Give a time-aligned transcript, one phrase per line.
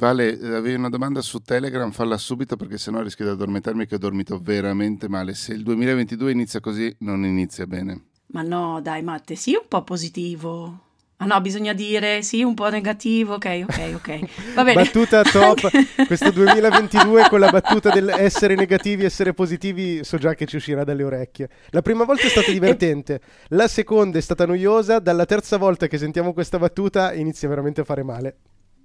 [0.00, 3.98] Vale, avevi una domanda su Telegram, falla subito perché sennò rischio di addormentarmi che ho
[3.98, 5.34] dormito veramente male.
[5.34, 8.04] Se il 2022 inizia così, non inizia bene.
[8.28, 10.84] Ma no, dai Matte, sii un po' positivo.
[11.18, 14.54] Ah no, bisogna dire sì, un po' negativo, ok, ok, ok.
[14.54, 14.82] Va bene.
[14.84, 15.68] battuta top,
[16.06, 20.82] questo 2022 con la battuta del essere negativi, essere positivi, so già che ci uscirà
[20.82, 21.50] dalle orecchie.
[21.72, 25.98] La prima volta è stata divertente, la seconda è stata noiosa, dalla terza volta che
[25.98, 28.36] sentiamo questa battuta inizia veramente a fare male.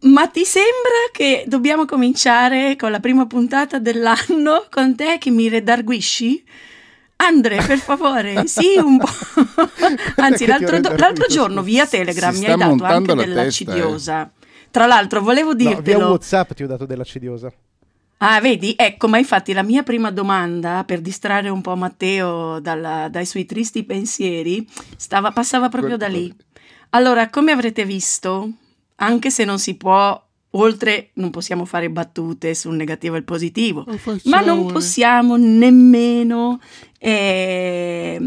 [0.02, 5.50] Ma ti sembra che dobbiamo cominciare con la prima puntata dell'anno con te che mi
[5.50, 6.44] redarguisci?
[7.18, 9.08] Andre, per favore, sì, un po'.
[10.18, 14.26] Anzi, l'altro, l'altro, giorno via Telegram mi hai dato anche dell'accidiosa.
[14.26, 14.44] Eh.
[14.70, 15.98] Tra l'altro, volevo dirtelo.
[15.98, 17.52] No, via WhatsApp ti ho dato dell'accidiosa.
[18.18, 18.76] Ah, vedi?
[18.78, 23.46] Ecco, ma infatti la mia prima domanda, per distrarre un po' Matteo dalla, dai suoi
[23.46, 26.34] tristi pensieri, stava, passava proprio da lì.
[26.90, 28.50] Allora, come avrete visto,
[28.96, 30.22] anche se non si può
[30.58, 33.86] Oltre non possiamo fare battute sul negativo e il positivo,
[34.26, 36.62] ma non possiamo nemmeno...
[36.98, 38.18] Eh,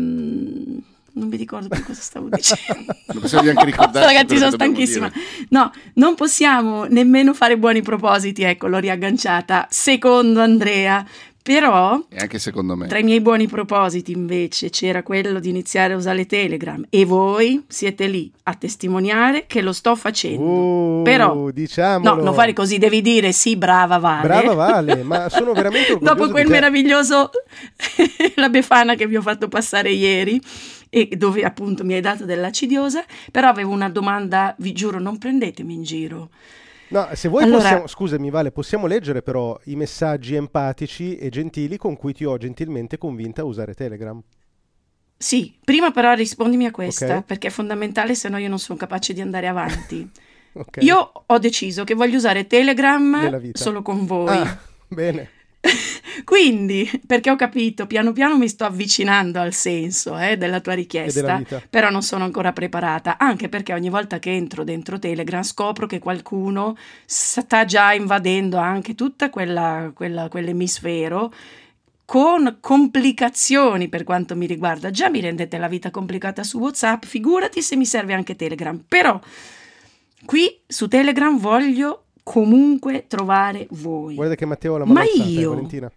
[1.18, 2.94] non mi ricordo più cosa stavo dicendo.
[3.06, 4.04] non possiamo neanche ricordare.
[4.04, 5.10] Ragazzi, sono stanchissima.
[5.48, 9.66] No, non possiamo nemmeno fare buoni propositi, ecco, l'ho riagganciata.
[9.70, 11.04] Secondo Andrea,
[11.48, 15.94] però, e anche secondo me, tra i miei buoni propositi invece c'era quello di iniziare
[15.94, 20.42] a usare Telegram e voi siete lì a testimoniare che lo sto facendo.
[20.42, 22.16] Uh, Però, diciamolo.
[22.16, 24.26] no, non fare così, devi dire sì, brava Vale.
[24.26, 27.30] Brava Vale, ma sono veramente Dopo quel meraviglioso,
[28.36, 30.38] la befana che vi ho fatto passare ieri
[30.90, 35.72] e dove appunto mi hai dato dell'acidiosa, però avevo una domanda, vi giuro, non prendetemi
[35.72, 36.28] in giro.
[36.88, 37.62] No, se vuoi allora...
[37.62, 42.36] possiamo, scusami Vale, possiamo leggere però i messaggi empatici e gentili con cui ti ho
[42.36, 44.20] gentilmente convinta a usare Telegram.
[45.16, 47.22] Sì, prima però rispondimi a questa, okay.
[47.22, 50.08] perché è fondamentale, se no io non sono capace di andare avanti.
[50.54, 50.84] okay.
[50.84, 54.36] Io ho deciso che voglio usare Telegram solo con voi.
[54.36, 55.30] Ah, bene.
[56.24, 61.42] Quindi, perché ho capito, piano piano mi sto avvicinando al senso eh, della tua richiesta,
[61.68, 65.98] però non sono ancora preparata, anche perché ogni volta che entro dentro Telegram scopro che
[65.98, 71.32] qualcuno sta già invadendo anche tutta quella, quella, quell'emisfero
[72.04, 74.90] con complicazioni per quanto mi riguarda.
[74.90, 78.82] Già mi rendete la vita complicata su WhatsApp, figurati se mi serve anche Telegram.
[78.88, 79.20] Però
[80.24, 84.14] qui su Telegram voglio comunque trovare voi.
[84.14, 85.92] Guarda che Matteo ha la mano Ma alzata, io, Valentina.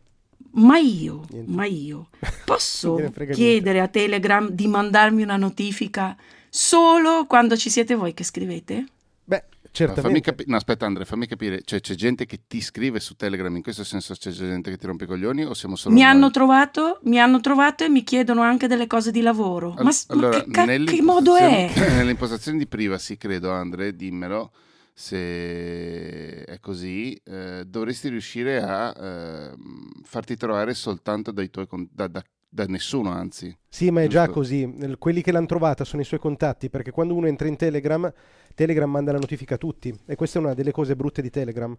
[0.54, 1.52] Ma io, Niente.
[1.52, 2.08] ma io
[2.46, 2.96] posso
[3.32, 3.80] chiedere niente.
[3.80, 6.16] a Telegram di mandarmi una notifica
[6.50, 8.86] solo quando ci siete voi che scrivete?
[9.26, 10.20] Beh, certamente.
[10.32, 13.54] No, capi- no, aspetta Andrea, fammi capire, cioè, c'è gente che ti scrive su Telegram,
[13.54, 16.32] in questo senso c'è gente che ti rompe i coglioni o siamo solo mi hanno,
[16.32, 19.74] trovato, mi hanno trovato e mi chiedono anche delle cose di lavoro.
[19.78, 21.72] All- ma, allora, ma che, ca- che modo è?
[21.76, 24.52] Nell'impostazione di privacy, credo Andrea, dimmelo
[25.02, 29.56] se è così, eh, dovresti riuscire a eh,
[30.04, 33.58] farti trovare soltanto dai tuoi con- da, da, da, nessuno, anzi.
[33.68, 34.20] Sì, ma è giusto?
[34.20, 34.96] già così.
[35.00, 38.14] Quelli che l'hanno trovata sono i suoi contatti, perché quando uno entra in Telegram,
[38.54, 39.94] Telegram manda la notifica a tutti.
[40.06, 41.76] E questa è una delle cose brutte di Telegram.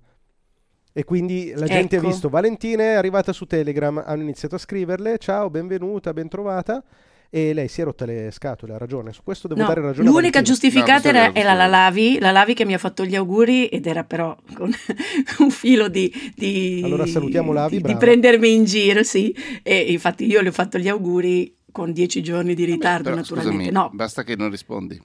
[0.93, 2.06] E quindi la gente ecco.
[2.06, 6.84] ha visto Valentina è arrivata su Telegram, hanno iniziato a scriverle, ciao, benvenuta, ben trovata
[7.34, 10.06] e lei si è rotta le scatole, ha ragione, su questo devo no, dare ragione.
[10.06, 13.69] L'unica giustificata no, era, era la Lavi, la Lavi che mi ha fatto gli auguri
[13.69, 14.70] ed era però con
[15.38, 20.26] un filo di, di allora salutiamo Lavi, di, di, prendermi in giro, sì, e infatti
[20.26, 23.70] io le ho fatto gli auguri con dieci giorni di ritardo Vabbè, però, naturalmente.
[23.70, 23.91] Scusami, no.
[23.94, 25.03] Basta che non rispondi.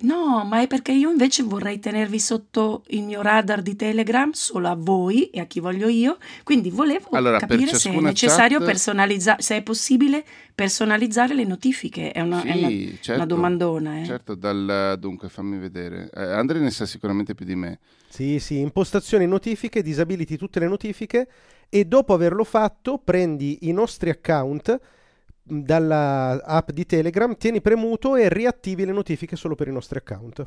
[0.00, 4.68] No, ma è perché io invece vorrei tenervi sotto il mio radar di Telegram solo
[4.68, 8.66] a voi e a chi voglio io, quindi volevo allora, capire se è necessario chat...
[8.66, 12.68] personalizzare, se è possibile personalizzare le notifiche, è una, sì, è una,
[13.00, 14.00] certo, una domandona.
[14.00, 14.04] Eh.
[14.04, 17.80] Certo, dal, dunque fammi vedere, eh, Andrea ne sa sicuramente più di me.
[18.08, 21.28] Sì, sì, impostazioni notifiche, disabiliti tutte le notifiche
[21.68, 24.78] e dopo averlo fatto prendi i nostri account
[25.48, 30.46] dalla app di Telegram, tieni premuto e riattivi le notifiche solo per i nostri account.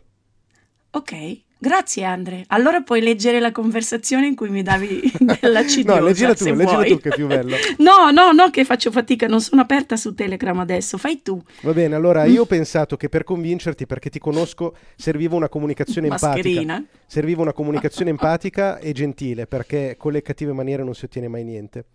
[0.94, 2.44] Ok, grazie Andre.
[2.47, 5.02] Allora puoi leggere la conversazione in cui mi davi
[5.40, 7.55] della cidiosa, No, leggila tu, leggila tu che è più bello.
[7.79, 11.41] no, no, no, che faccio fatica, non sono aperta su Telegram adesso, fai tu.
[11.61, 16.09] Va bene, allora io ho pensato che per convincerti, perché ti conosco, serviva una comunicazione
[16.09, 16.75] Mascherina.
[16.75, 16.99] empatica.
[17.05, 21.46] Serviva una comunicazione empatica e gentile, perché con le cattive maniere non si ottiene mai
[21.46, 21.85] niente.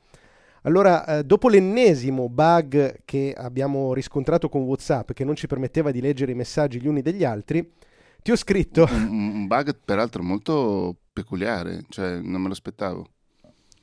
[0.66, 6.00] Allora, eh, dopo l'ennesimo bug che abbiamo riscontrato con WhatsApp, che non ci permetteva di
[6.00, 7.72] leggere i messaggi gli uni degli altri,
[8.20, 8.88] ti ho scritto...
[8.90, 13.08] Un, un bug peraltro molto peculiare, cioè non me lo aspettavo.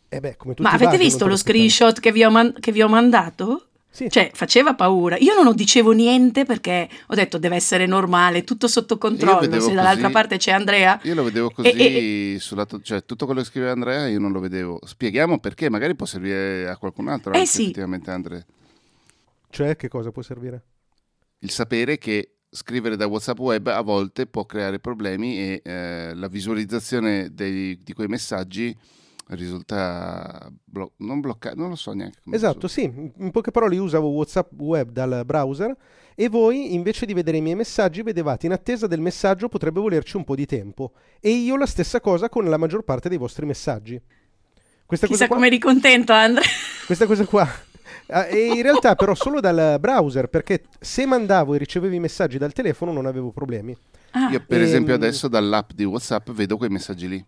[0.09, 2.89] Eh beh, come Ma avete bug, visto lo screenshot che vi, man- che vi, ho
[2.89, 3.69] mandato?
[3.94, 4.10] Sì.
[4.10, 5.18] Cioè, faceva paura.
[5.19, 9.60] Io non dicevo niente perché ho detto deve essere normale, tutto sotto controllo.
[9.60, 11.00] Se dall'altra parte c'è Andrea.
[11.04, 14.31] Io lo vedevo così, e, e, lato, cioè tutto quello che scriveva Andrea io non
[14.31, 14.80] lo vedevo.
[14.84, 17.34] Spieghiamo perché, magari può servire a qualcun altro.
[17.34, 17.62] Eh anche, sì.
[17.66, 18.44] Effettivamente, Andrea.
[19.51, 20.63] Cioè, che cosa può servire?
[21.38, 26.28] Il sapere che scrivere da WhatsApp web a volte può creare problemi e eh, la
[26.28, 28.75] visualizzazione dei, di quei messaggi
[29.29, 32.19] risulta blo- non bloccato, non lo so neanche.
[32.31, 35.75] Esatto, sì, in poche parole io usavo WhatsApp web dal browser
[36.15, 40.15] e voi invece di vedere i miei messaggi vedevate in attesa del messaggio potrebbe volerci
[40.15, 43.45] un po' di tempo e io la stessa cosa con la maggior parte dei vostri
[43.45, 43.99] messaggi.
[44.85, 46.47] Questa Chissà cosa qua, come eri contento Andrea.
[46.85, 47.47] Questa cosa qua.
[48.07, 52.37] Ah, e in realtà però solo dal browser perché se mandavo e ricevevo i messaggi
[52.37, 53.75] dal telefono non avevo problemi.
[54.11, 54.29] Ah.
[54.29, 54.63] Io per e...
[54.65, 57.25] esempio ehm, adesso dall'app di WhatsApp vedo quei messaggi lì.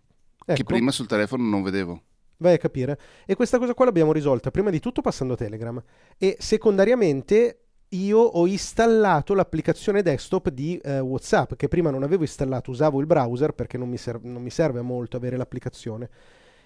[0.48, 0.54] Ecco.
[0.54, 2.00] Che prima sul telefono non vedevo.
[2.38, 2.98] Vai a capire.
[3.26, 5.82] E questa cosa qua l'abbiamo risolta prima di tutto passando a Telegram.
[6.16, 12.70] E secondariamente io ho installato l'applicazione desktop di eh, WhatsApp, che prima non avevo installato,
[12.70, 16.08] usavo il browser perché non mi, ser- non mi serve molto avere l'applicazione.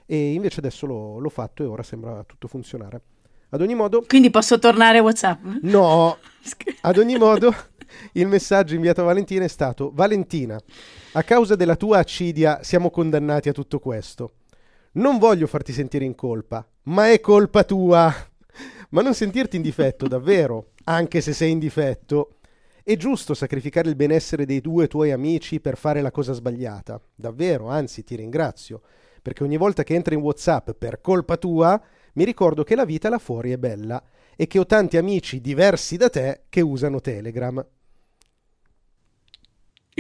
[0.05, 3.03] E invece adesso l'ho, l'ho, fatto e ora sembra tutto funzionare.
[3.51, 4.05] Ad ogni modo...
[4.07, 5.43] Quindi posso tornare a WhatsApp?
[5.63, 6.19] No!
[6.83, 7.55] Ad ogni modo,
[8.13, 10.61] il messaggio inviato a Valentina è stato Valentina,
[11.13, 14.33] a causa della tua accidia siamo condannati a tutto questo.
[14.93, 18.13] Non voglio farti sentire in colpa, ma è colpa tua.
[18.91, 22.39] Ma non sentirti in difetto, davvero, anche se sei in difetto.
[22.83, 27.01] È giusto sacrificare il benessere dei due tuoi amici per fare la cosa sbagliata.
[27.15, 28.83] Davvero, anzi, ti ringrazio.
[29.23, 31.81] Perché ogni volta che entro in WhatsApp per colpa tua,
[32.15, 34.03] mi ricordo che la vita là fuori è bella
[34.35, 37.65] e che ho tanti amici diversi da te che usano Telegram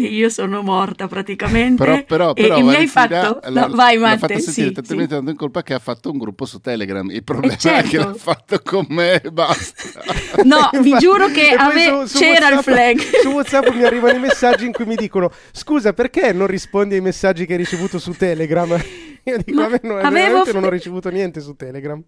[0.08, 1.82] io sono morta praticamente.
[1.84, 3.40] Però, però, però e, mi hai fatto.
[3.48, 4.18] La, no, vai, Matte.
[4.18, 5.28] fatto sentire sì, talmente sì.
[5.28, 7.08] in colpa che ha fatto un gruppo su Telegram.
[7.10, 7.86] Il problema certo.
[7.86, 10.02] è che l'ha fatto con me e basta.
[10.44, 12.98] No, vi giuro che a me su, su c'era WhatsApp, il flag.
[13.20, 17.00] Su WhatsApp mi arrivano i messaggi in cui mi dicono: Scusa, perché non rispondi ai
[17.00, 18.68] messaggi che hai ricevuto su Telegram?
[19.24, 20.44] Io dico: avevo...
[20.52, 22.02] non ho ricevuto niente su Telegram.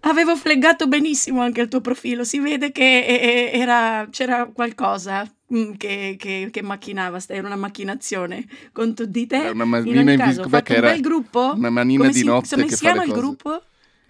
[0.00, 6.16] Avevo fleggato benissimo anche il tuo profilo, si vede che era, c'era qualcosa mm, che,
[6.18, 9.36] che, che, macchinava, era una macchinazione contro di te.
[9.36, 11.52] Era una manina in caso, ho un bel gruppo.
[11.54, 13.62] Una manina come di si, notte come si chiama il gruppo?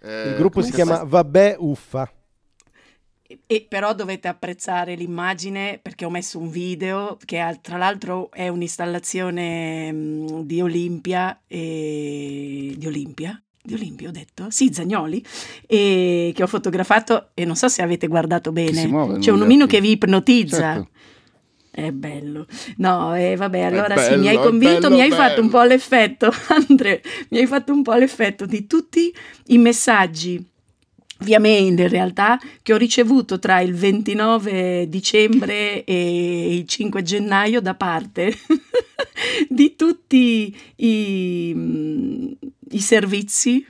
[0.02, 2.10] Eh, il gruppo si chiama Vabbè Uffa.
[3.28, 8.48] E, e, però dovete apprezzare l'immagine perché ho messo un video che tra l'altro è
[8.48, 14.46] un'installazione mh, mm, di Olimpia e di Olimpia di Olimpio ho detto?
[14.48, 15.22] Sì, Zagnoli,
[15.66, 18.86] e che ho fotografato e non so se avete guardato bene.
[18.86, 20.56] Muove, C'è un omino che vi ipnotizza.
[20.56, 20.88] Certo.
[21.70, 22.46] È bello.
[22.78, 25.22] No, e eh, vabbè, allora bello, sì, mi hai convinto, bello, mi hai bello.
[25.22, 29.14] fatto un po' l'effetto, Andre, mi hai fatto un po' l'effetto di tutti
[29.48, 30.42] i messaggi
[31.18, 37.60] via mail in realtà che ho ricevuto tra il 29 dicembre e il 5 gennaio
[37.60, 38.36] da parte
[39.48, 42.36] di tutti i,
[42.70, 43.66] i servizi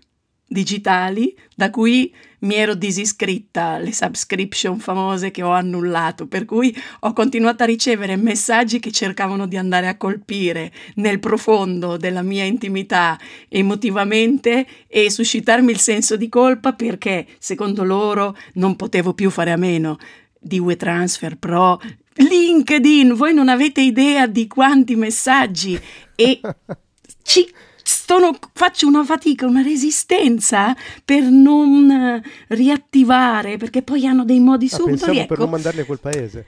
[0.47, 7.13] digitali da cui mi ero disiscritta, le subscription famose che ho annullato, per cui ho
[7.13, 13.19] continuato a ricevere messaggi che cercavano di andare a colpire nel profondo della mia intimità
[13.49, 19.57] emotivamente e suscitarmi il senso di colpa perché secondo loro non potevo più fare a
[19.57, 19.99] meno
[20.39, 21.81] di WeTransfer Pro,
[22.15, 25.79] LinkedIn, voi non avete idea di quanti messaggi
[26.15, 26.41] e
[27.23, 27.47] ci
[27.89, 34.75] Stono, faccio una fatica, una resistenza per non riattivare, perché poi hanno dei modi ah,
[34.75, 35.07] subito.
[35.07, 35.27] Ecco.
[35.27, 36.47] per non mandarli a quel paese.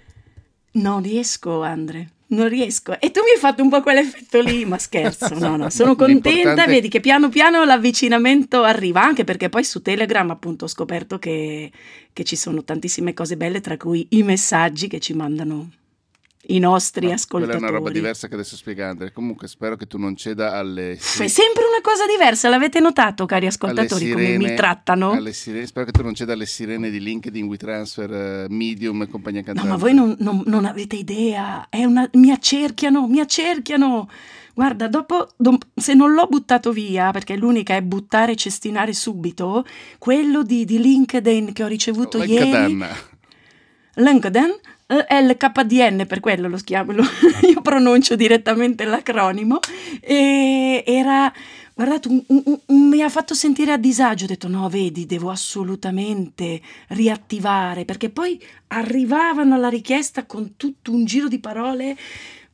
[0.72, 2.08] Non riesco, Andre.
[2.30, 2.98] Non riesco.
[3.00, 6.66] E tu mi hai fatto un po' quell'effetto lì, ma scherzo, no, no, sono contenta,
[6.66, 11.70] vedi che piano piano l'avvicinamento arriva, anche perché poi su Telegram appunto ho scoperto che,
[12.12, 15.70] che ci sono tantissime cose belle, tra cui i messaggi che ci mandano
[16.50, 17.58] i nostri no, ascoltatori.
[17.58, 19.10] Quella è una roba diversa che adesso spiega Andrea.
[19.10, 20.92] Comunque spero che tu non ceda alle...
[20.92, 25.30] È sempre una cosa diversa, l'avete notato cari ascoltatori sirene, come mi trattano?
[25.30, 29.42] Sirene, spero che tu non ceda alle sirene di LinkedIn, WeTransfer, uh, Medium e compagnia
[29.42, 29.68] cantante.
[29.68, 34.08] No, ma voi non, non, non avete idea, una, mi accerchiano, mi accerchiano.
[34.54, 35.28] Guarda, dopo,
[35.74, 39.64] se non l'ho buttato via, perché l'unica è buttare e cestinare subito,
[39.98, 42.78] quello di, di LinkedIn che ho ricevuto oh, LinkedIn.
[42.78, 42.92] ieri...
[43.94, 47.02] LinkedIn è l'KDN, per quello lo chiamo, lo,
[47.48, 49.58] io pronuncio direttamente l'acronimo,
[50.00, 51.32] e era,
[51.74, 55.30] guardate, un, un, un, mi ha fatto sentire a disagio, ho detto no, vedi, devo
[55.30, 61.96] assolutamente riattivare, perché poi arrivavano alla richiesta con tutto un giro di parole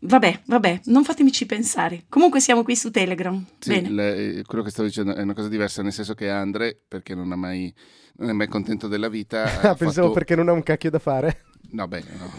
[0.07, 2.05] vabbè, vabbè, non fatemici pensare.
[2.09, 3.43] Comunque siamo qui su Telegram.
[3.59, 7.15] Sì, le, quello che stavo dicendo è una cosa diversa, nel senso che Andre, perché
[7.15, 7.73] non, mai,
[8.17, 9.45] non è mai contento della vita...
[9.65, 10.13] Ah, pensavo fatto...
[10.13, 11.45] perché non ha un cacchio da fare.
[11.75, 12.31] No, beh, no.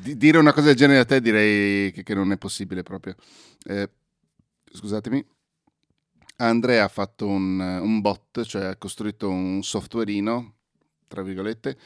[0.16, 3.14] dire una cosa del genere a te direi che, che non è possibile proprio.
[3.64, 3.90] Eh,
[4.72, 5.24] scusatemi.
[6.38, 10.54] Andrea ha fatto un, un, bot, cioè ha costruito un softwareino,
[11.06, 11.76] tra virgolette,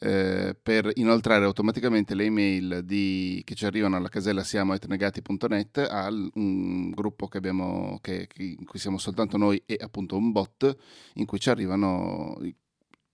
[0.00, 6.90] eh, per inoltrare automaticamente le email di, che ci arrivano alla casella siamo.negati.net a un
[6.90, 10.76] gruppo che abbiamo, che, che, in cui siamo soltanto noi e appunto un bot
[11.14, 12.38] in cui ci arrivano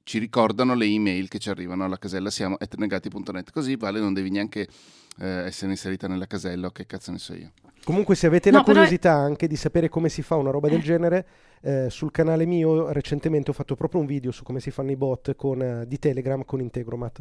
[0.05, 2.31] ci ricordano le email che ci arrivano alla casella.
[2.31, 4.69] Siamo.negati.net così Vale non devi neanche
[5.19, 7.53] eh, essere inserita nella casella o che cazzo ne so io.
[7.83, 9.25] Comunque se avete no, la curiosità è...
[9.25, 11.27] anche di sapere come si fa una roba del genere
[11.63, 14.97] eh, sul canale mio recentemente ho fatto proprio un video su come si fanno i
[14.97, 17.21] bot con, uh, di Telegram con Integromat.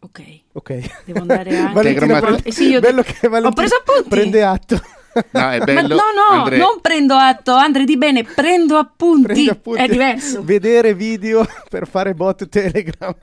[0.00, 0.22] Ok.
[0.52, 1.04] Ok.
[1.04, 2.20] Devo andare anche Integromat...
[2.22, 2.42] prende...
[2.44, 2.80] eh sì, io...
[2.80, 4.08] bello che Valentina ho preso appunti.
[4.08, 4.80] prende atto
[5.30, 5.96] No, è bello.
[5.96, 6.56] Ma no, no, Andre...
[6.58, 9.48] non prendo atto, Andre di bene, prendo appunti.
[9.48, 9.80] Appunti.
[9.80, 10.42] È diverso.
[10.42, 13.14] Vedere video per fare bot Telegram.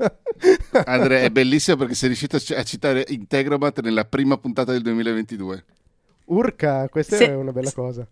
[0.86, 5.66] Andre, è bellissimo perché sei riuscito a citare Integromat nella prima puntata del 2022.
[6.26, 7.30] Urca, questa Se...
[7.30, 8.06] è una bella cosa.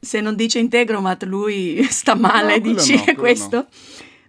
[0.00, 3.56] Se non dice Integromat, lui sta male, no, dici no, questo?
[3.56, 3.66] No.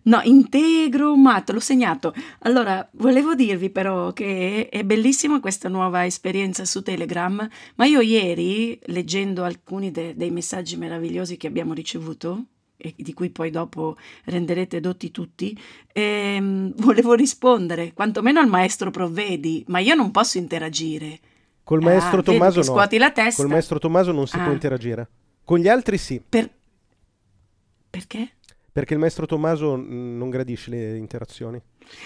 [0.03, 2.13] No, integro matto, l'ho segnato.
[2.39, 8.77] Allora, volevo dirvi però che è bellissima questa nuova esperienza su Telegram, ma io ieri,
[8.88, 12.45] leggendo alcuni de- dei messaggi meravigliosi che abbiamo ricevuto,
[12.75, 13.95] e di cui poi dopo
[14.25, 15.57] renderete dotti tutti,
[15.93, 21.19] ehm, volevo rispondere, quantomeno al maestro provvedi, ma io non posso interagire.
[21.63, 22.65] Col maestro ah, Tommaso no.
[22.65, 23.41] Scuoti la testa.
[23.41, 24.43] Col maestro Tommaso non si ah.
[24.43, 25.07] può interagire.
[25.45, 26.22] Con gli altri sì.
[26.27, 26.50] Per...
[27.89, 28.31] Perché?
[28.73, 31.61] Perché il maestro Tommaso non gradisce le interazioni.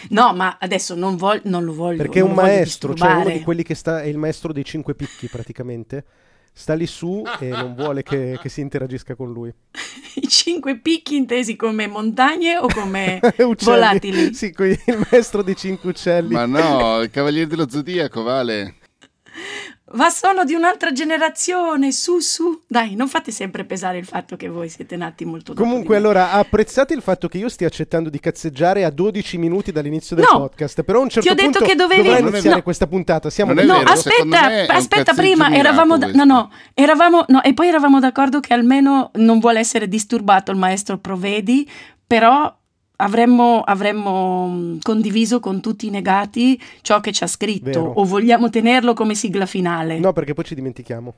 [0.09, 1.95] No, ma adesso non, vol- non lo voglio.
[1.95, 4.93] Perché è un maestro, cioè uno di quelli che sta, è il maestro dei cinque
[4.93, 6.03] picchi praticamente.
[6.51, 9.49] Sta lì su e non vuole che, che si interagisca con lui.
[10.15, 13.21] I cinque picchi intesi come montagne o come
[13.63, 14.33] volatili?
[14.35, 16.33] Sì, il maestro dei cinque uccelli.
[16.33, 18.75] Ma no, il cavaliere dello zodiaco, vale.
[19.93, 22.61] Ma sono di un'altra generazione, su su.
[22.67, 25.63] Dai, non fate sempre pesare il fatto che voi siete nati molto dopo.
[25.65, 30.17] Comunque, allora, apprezzate il fatto che io stia accettando di cazzeggiare a 12 minuti dall'inizio
[30.17, 32.03] del no, podcast, però a un certo ti ho punto detto che dovevi...
[32.03, 32.63] dovrà iniziare no.
[32.63, 33.29] questa puntata.
[33.29, 36.07] Siamo non No, vero, aspetta, aspetta prima, eravamo da...
[36.07, 40.57] no, no, eravamo no, e poi eravamo d'accordo che almeno non vuole essere disturbato il
[40.57, 41.69] maestro Provedi,
[42.05, 42.53] però
[42.97, 47.91] avremmo, avremmo, mm, condiviso con tutti i negati ciò che ci ha scritto Vero.
[47.95, 49.99] o vogliamo tenerlo come sigla finale?
[49.99, 51.13] No, perché poi ci dimentichiamo.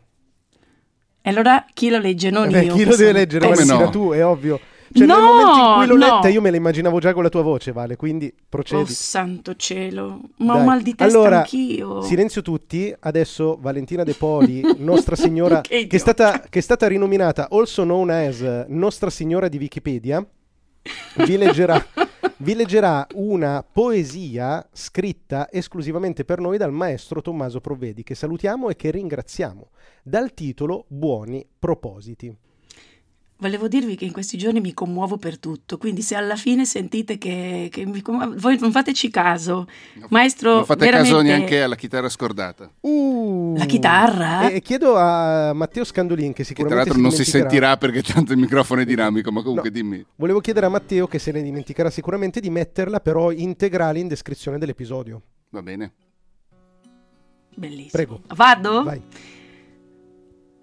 [1.22, 2.30] E allora chi lo legge?
[2.30, 2.76] Non Beh, io.
[2.76, 3.48] Chi lo deve leggere?
[3.48, 3.90] Valentina, no.
[3.90, 4.60] tu, è ovvio.
[4.92, 6.16] Cioè, no, nel momento in cui l'ho no.
[6.16, 7.96] letta, io me la immaginavo già con la tua voce, Vale.
[7.96, 8.82] Quindi procedi.
[8.82, 10.62] Oh, santo cielo, ma Dai.
[10.62, 12.02] ho mal di testa allora, anch'io.
[12.02, 12.94] Silenzio tutti.
[13.00, 17.84] Adesso Valentina De Poli, Nostra Signora, che, che, è stata, che, è stata, rinominata also
[17.84, 20.26] known as Nostra Signora di Wikipedia
[21.26, 21.86] vi leggerà,
[22.38, 28.76] vi leggerà una poesia scritta esclusivamente per noi dal maestro Tommaso Provvedi, che salutiamo e
[28.76, 29.70] che ringraziamo,
[30.04, 32.36] dal titolo Buoni propositi.
[33.42, 37.18] Volevo dirvi che in questi giorni mi commuovo per tutto, quindi se alla fine sentite
[37.18, 39.66] che, che mi commuovo, voi non fateci caso,
[40.10, 40.56] maestro.
[40.56, 41.14] Non fate veramente...
[41.14, 42.70] caso neanche alla chitarra scordata.
[42.82, 44.50] Uh, la chitarra?
[44.50, 46.84] E chiedo a Matteo Scandolin, che sicuramente.
[46.84, 49.74] Che tra l'altro non si sentirà perché tanto il microfono è dinamico, ma comunque no,
[49.74, 50.06] dimmi.
[50.18, 54.58] Volevo chiedere a Matteo, che se ne dimenticherà sicuramente, di metterla però integrale in descrizione
[54.58, 55.22] dell'episodio.
[55.52, 55.94] Va bene.
[57.56, 57.90] Bellissimo.
[57.92, 58.22] Prego.
[58.36, 58.84] Vado?
[58.84, 59.02] Vai.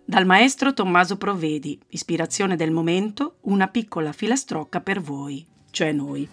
[0.08, 6.28] Dal maestro Tommaso Provvedi, ispirazione del momento, una piccola filastrocca per voi, cioè noi.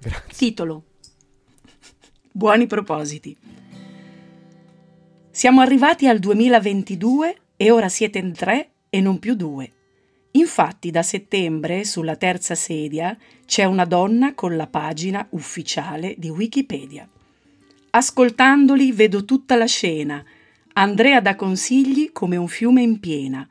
[0.00, 0.34] Grazie.
[0.36, 0.82] Titolo.
[2.32, 3.36] Buoni propositi.
[5.30, 9.70] Siamo arrivati al 2022 e ora siete in tre e non più due.
[10.32, 17.08] Infatti da settembre sulla terza sedia c'è una donna con la pagina ufficiale di Wikipedia.
[17.90, 20.24] Ascoltandoli vedo tutta la scena
[20.74, 23.46] Andrea dà consigli come un fiume in piena,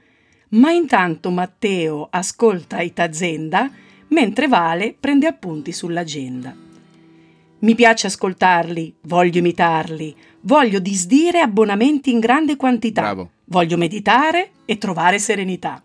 [0.50, 3.70] ma intanto Matteo ascolta Itazenda
[4.08, 6.56] mentre Vale prende appunti sull'agenda.
[7.60, 13.30] Mi piace ascoltarli, voglio imitarli, voglio disdire abbonamenti in grande quantità, Bravo.
[13.46, 15.82] voglio meditare e trovare serenità.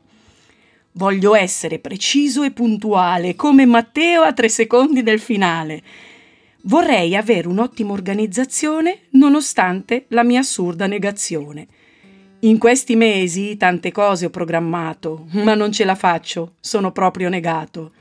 [0.92, 5.82] Voglio essere preciso e puntuale come Matteo a tre secondi del finale
[6.66, 11.68] Vorrei avere un'ottima organizzazione nonostante la mia assurda negazione.
[12.40, 17.92] In questi mesi tante cose ho programmato, ma non ce la faccio, sono proprio negato.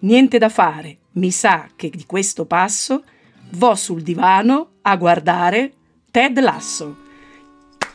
[0.00, 3.04] Niente da fare, mi sa che di questo passo
[3.52, 5.72] vo sul divano a guardare
[6.10, 6.96] Ted Lasso.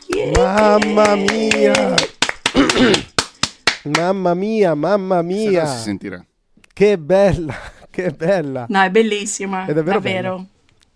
[0.08, 0.78] Yeah.
[0.82, 1.94] Mamma mia!
[3.84, 5.66] mamma mia, mamma mia!
[5.66, 6.24] si sentirà.
[6.72, 7.54] Che bella,
[8.02, 8.66] che bella!
[8.68, 9.98] No, è bellissima, è davvero.
[9.98, 10.46] davvero.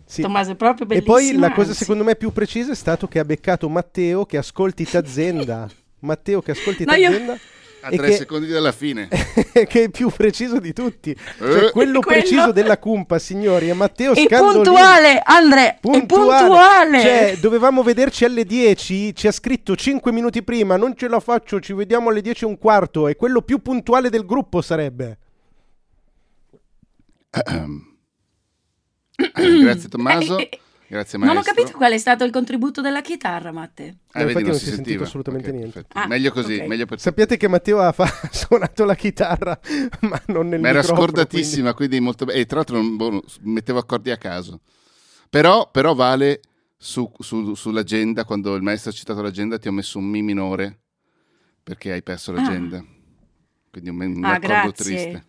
[0.05, 0.21] Sì.
[0.21, 1.17] Tommaso è proprio bellissima.
[1.17, 1.79] E poi la cosa anzi.
[1.79, 5.67] secondo me più precisa è stato che ha beccato Matteo che ascolti Tazenda.
[6.01, 7.33] Matteo che ascolti no, Tazenda.
[7.33, 7.39] Io...
[7.83, 9.07] A tre che, secondi dalla fine.
[9.09, 11.15] che è il più preciso di tutti.
[11.15, 11.49] Cioè, eh.
[11.49, 14.63] quello, quello, preciso della cumpa, signori, è Matteo è Scandolini.
[14.63, 16.03] puntuale, Andre, puntuale.
[16.03, 17.01] è puntuale.
[17.01, 21.59] Cioè, dovevamo vederci alle 10, ci ha scritto 5 minuti prima, non ce la faccio,
[21.59, 23.07] ci vediamo alle 10 e un quarto.
[23.07, 25.17] È quello più puntuale del gruppo sarebbe.
[29.61, 30.37] Grazie Tommaso.
[30.37, 30.59] Eh, eh,
[30.91, 31.19] Grazie maestro.
[31.19, 33.99] Non ho capito qual è stato il contributo della chitarra, Matte.
[34.11, 35.85] Eh, infatti non, non si, si sentito assolutamente okay, niente.
[35.93, 36.67] Ah, meglio così, okay.
[36.67, 39.57] meglio per Sappiate che Matteo ha fa- suonato la chitarra,
[40.01, 42.39] ma non nel ma era scordatissima, quindi, quindi molto bene.
[42.39, 44.59] E tra l'altro boh, mettevo accordi a caso.
[45.29, 46.41] Però, però vale
[46.75, 50.79] su, su, sull'agenda, quando il maestro ha citato l'agenda, ti ho messo un Mi minore
[51.63, 52.79] perché hai perso l'agenda.
[52.79, 52.85] Ah.
[53.71, 54.83] Quindi un, un ah, accordo grazie.
[54.83, 55.25] triste.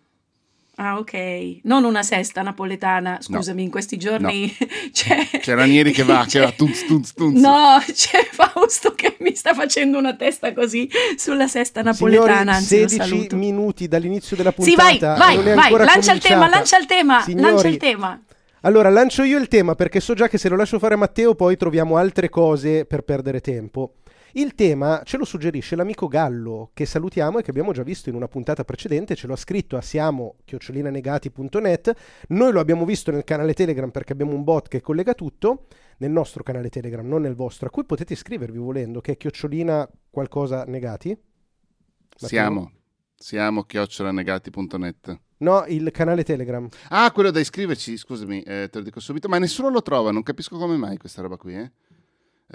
[0.75, 1.59] Ah, ok.
[1.63, 3.63] Non una sesta napoletana, scusami, no.
[3.65, 4.67] in questi giorni no.
[4.91, 5.27] c'è...
[5.39, 7.39] C'è Ranieri che va, che va, tunz, tunz, tunz.
[7.39, 13.35] No, c'è Fausto che mi sta facendo una testa così sulla sesta napoletana, Signori, 16
[13.35, 14.89] minuti dall'inizio della puntata.
[14.89, 18.23] Sì, vai, vai, vai, lancia il tema, lancia il tema, Signori, lancia il tema.
[18.61, 21.35] Allora, lancio io il tema perché so già che se lo lascio fare a Matteo
[21.35, 23.95] poi troviamo altre cose per perdere tempo.
[24.35, 28.15] Il tema ce lo suggerisce l'amico Gallo, che salutiamo e che abbiamo già visto in
[28.15, 31.93] una puntata precedente, ce l'ha scritto a siamo-negati.net,
[32.29, 36.09] noi lo abbiamo visto nel canale Telegram perché abbiamo un bot che collega tutto, nel
[36.09, 40.63] nostro canale Telegram, non nel vostro, a cui potete iscrivervi volendo, che è chiocciolina qualcosa
[40.63, 41.09] negati.
[41.09, 42.27] Matteo?
[42.27, 42.71] Siamo,
[43.15, 45.19] siamo chiocciolanegati.net.
[45.37, 46.67] No, il canale Telegram.
[46.89, 50.23] Ah, quello da iscriverci, scusami, eh, te lo dico subito, ma nessuno lo trova, non
[50.23, 51.71] capisco come mai questa roba qui, eh.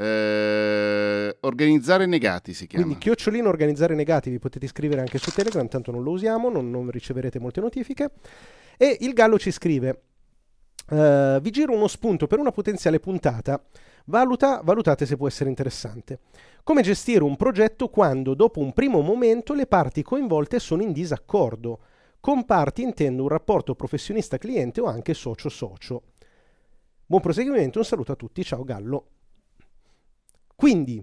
[0.00, 2.85] Eh, organizzare negati si chiama.
[2.85, 6.71] Quindi chiocciolino organizzare negati, vi potete iscrivere anche su Telegram, tanto non lo usiamo, non,
[6.71, 8.11] non riceverete molte notifiche.
[8.76, 10.02] E il Gallo ci scrive,
[10.90, 13.61] uh, vi giro uno spunto per una potenziale puntata,
[14.09, 16.21] Valuta, valutate se può essere interessante.
[16.62, 21.81] Come gestire un progetto quando dopo un primo momento le parti coinvolte sono in disaccordo?
[22.19, 26.02] Con parti intendo un rapporto professionista-cliente o anche socio-socio.
[27.04, 29.18] Buon proseguimento, un saluto a tutti, ciao Gallo.
[30.58, 31.00] Quindi,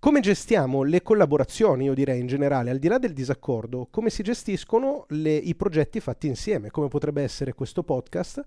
[0.00, 4.24] come gestiamo le collaborazioni, io direi in generale, al di là del disaccordo, come si
[4.24, 8.44] gestiscono le, i progetti fatti insieme, come potrebbe essere questo podcast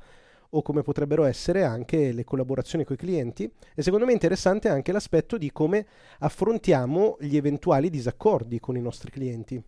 [0.49, 3.49] o come potrebbero essere anche le collaborazioni con i clienti.
[3.73, 5.88] E secondo me è interessante anche l'aspetto di come
[6.19, 9.63] affrontiamo gli eventuali disaccordi con i nostri clienti.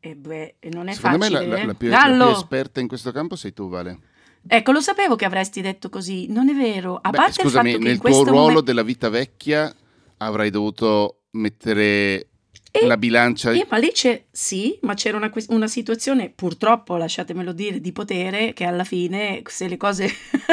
[0.00, 1.40] E beh, non è secondo facile.
[1.40, 1.74] me la, la, la, eh.
[1.74, 4.16] più, la più esperta in questo campo sei tu, Vale.
[4.48, 6.98] Ecco, lo sapevo che avresti detto così, non è vero.
[7.00, 8.60] A Beh, parte scusami, il fatto nel che tuo ruolo momento...
[8.62, 9.74] della vita vecchia
[10.18, 12.28] avrai dovuto mettere
[12.70, 13.52] e, la bilancia.
[13.52, 18.52] Eh, ma lì c'è, sì, ma c'era una, una, situazione, purtroppo, lasciatemelo dire, di potere
[18.52, 20.06] che alla fine, se le cose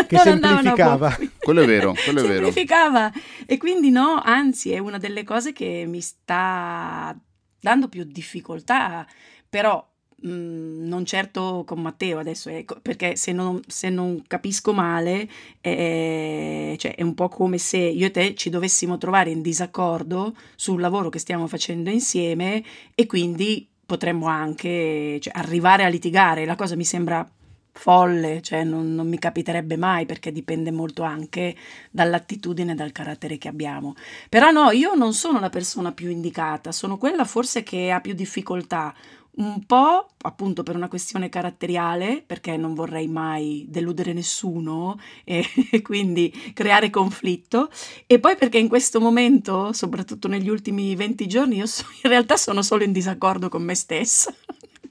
[0.08, 1.18] che semplificava.
[1.40, 2.46] quello è vero, quello è vero.
[2.46, 3.12] Semplificava.
[3.46, 7.18] E quindi no, anzi, è una delle cose che mi sta
[7.60, 9.06] dando più difficoltà,
[9.50, 9.86] però
[10.26, 15.30] Mhmm, non certo con Matteo adesso, ecco, perché se non, se non capisco male,
[15.62, 20.36] eh, cioè è un po' come se io e te ci dovessimo trovare in disaccordo
[20.56, 22.64] sul lavoro che stiamo facendo insieme
[22.96, 26.46] e quindi potremmo anche cioè, arrivare a litigare.
[26.46, 27.28] La cosa mi sembra
[27.72, 31.56] folle, cioè non, non, mi capiterebbe mai perché dipende molto anche
[31.92, 33.96] dall'attitudine e dal carattere che abbiamo.
[34.30, 38.14] Però no, io non sono la persona più indicata, sono quella forse che ha più
[38.14, 38.94] difficoltà
[39.38, 45.46] un po' appunto per una questione caratteriale, perché non vorrei mai deludere nessuno e,
[45.82, 47.70] quindi creare conflitto,
[48.06, 52.38] e poi perché in questo momento, soprattutto negli ultimi 20 giorni, io so, in realtà
[52.38, 54.34] sono solo in disaccordo con me stessa.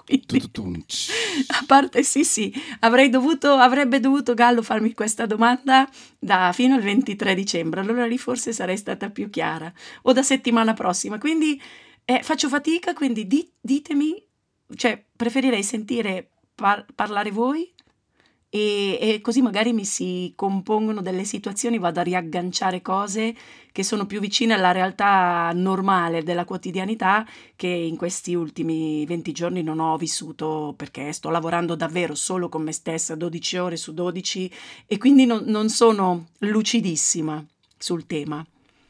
[0.04, 0.52] Quindi,
[1.46, 6.83] a parte sì, sì, avrei dovuto, avrebbe dovuto Gallo farmi questa domanda da fino al
[6.83, 11.16] 23 dicembre, allora lì forse sarei stata più chiara, o da settimana prossima.
[11.16, 11.59] Quindi
[12.04, 14.22] eh, faccio fatica, quindi di, ditemi
[14.75, 17.73] cioè preferirei sentire par- parlare voi
[18.55, 23.35] e, e, così magari mi si compongono delle situazioni, vado a riagganciare cose
[23.73, 29.65] che sono più vicine alla realtà normale della quotidianità che in questi ultimi 20 giorni
[29.65, 34.53] non ho vissuto perché sto lavorando davvero solo con me stessa 12 ore su 12
[34.87, 37.45] e quindi non, non sono lucidissima
[37.77, 38.47] sul tema.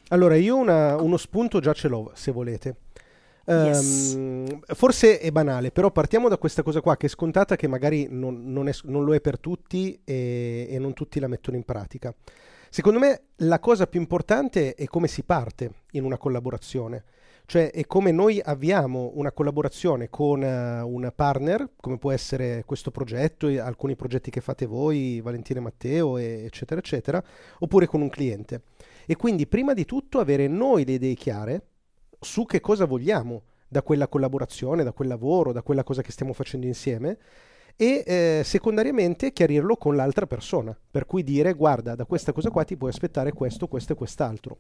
[0.09, 2.77] Allora, io una, uno spunto già ce l'ho, se volete.
[3.47, 4.15] Yes.
[4.15, 8.07] Um, forse è banale, però partiamo da questa cosa qua che è scontata, che magari
[8.11, 11.65] non, non, è, non lo è per tutti e, e, non tutti la mettono in
[11.65, 12.15] pratica.
[12.71, 17.05] Secondo me la cosa più importante è come si parte in una collaborazione.
[17.47, 22.91] Cioè è come noi avviamo una collaborazione con uh, un partner, come può essere questo
[22.91, 27.23] progetto, alcuni progetti che fate voi, Valentina e Matteo, e eccetera, eccetera,
[27.59, 28.63] oppure con un cliente.
[29.05, 31.63] E quindi prima di tutto avere noi le idee chiare
[32.25, 36.33] su che cosa vogliamo da quella collaborazione, da quel lavoro, da quella cosa che stiamo
[36.33, 37.19] facendo insieme
[37.77, 42.65] e eh, secondariamente chiarirlo con l'altra persona, per cui dire guarda da questa cosa qua
[42.65, 44.59] ti puoi aspettare questo, questo e quest'altro.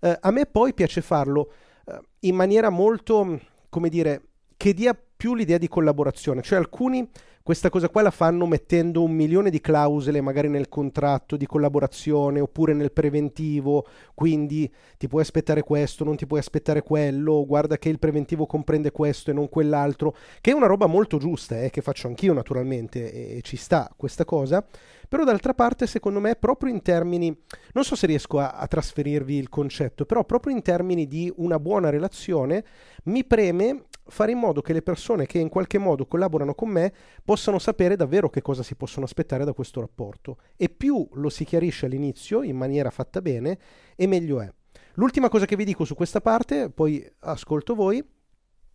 [0.00, 1.52] Eh, a me poi piace farlo
[1.86, 4.22] eh, in maniera molto, come dire,
[4.56, 7.08] che dia più l'idea di collaborazione, cioè alcuni
[7.42, 12.38] questa cosa qua la fanno mettendo un milione di clausole magari nel contratto di collaborazione
[12.38, 17.88] oppure nel preventivo, quindi ti puoi aspettare questo, non ti puoi aspettare quello, guarda che
[17.88, 21.80] il preventivo comprende questo e non quell'altro, che è una roba molto giusta, eh, che
[21.80, 24.64] faccio anch'io naturalmente e, ci sta questa cosa,
[25.08, 27.34] però d'altra parte secondo me proprio in termini,
[27.72, 31.58] non so se riesco a, a trasferirvi il concetto, però proprio in termini di una
[31.58, 32.64] buona relazione
[33.04, 36.92] mi preme fare in modo che le persone che in qualche modo collaborano con me
[37.24, 40.38] possano sapere davvero che cosa si possono aspettare da questo rapporto.
[40.56, 43.58] E più lo si chiarisce all'inizio in maniera fatta bene,
[43.96, 44.52] e meglio è.
[44.94, 48.04] L'ultima cosa che vi dico su questa parte, poi ascolto voi,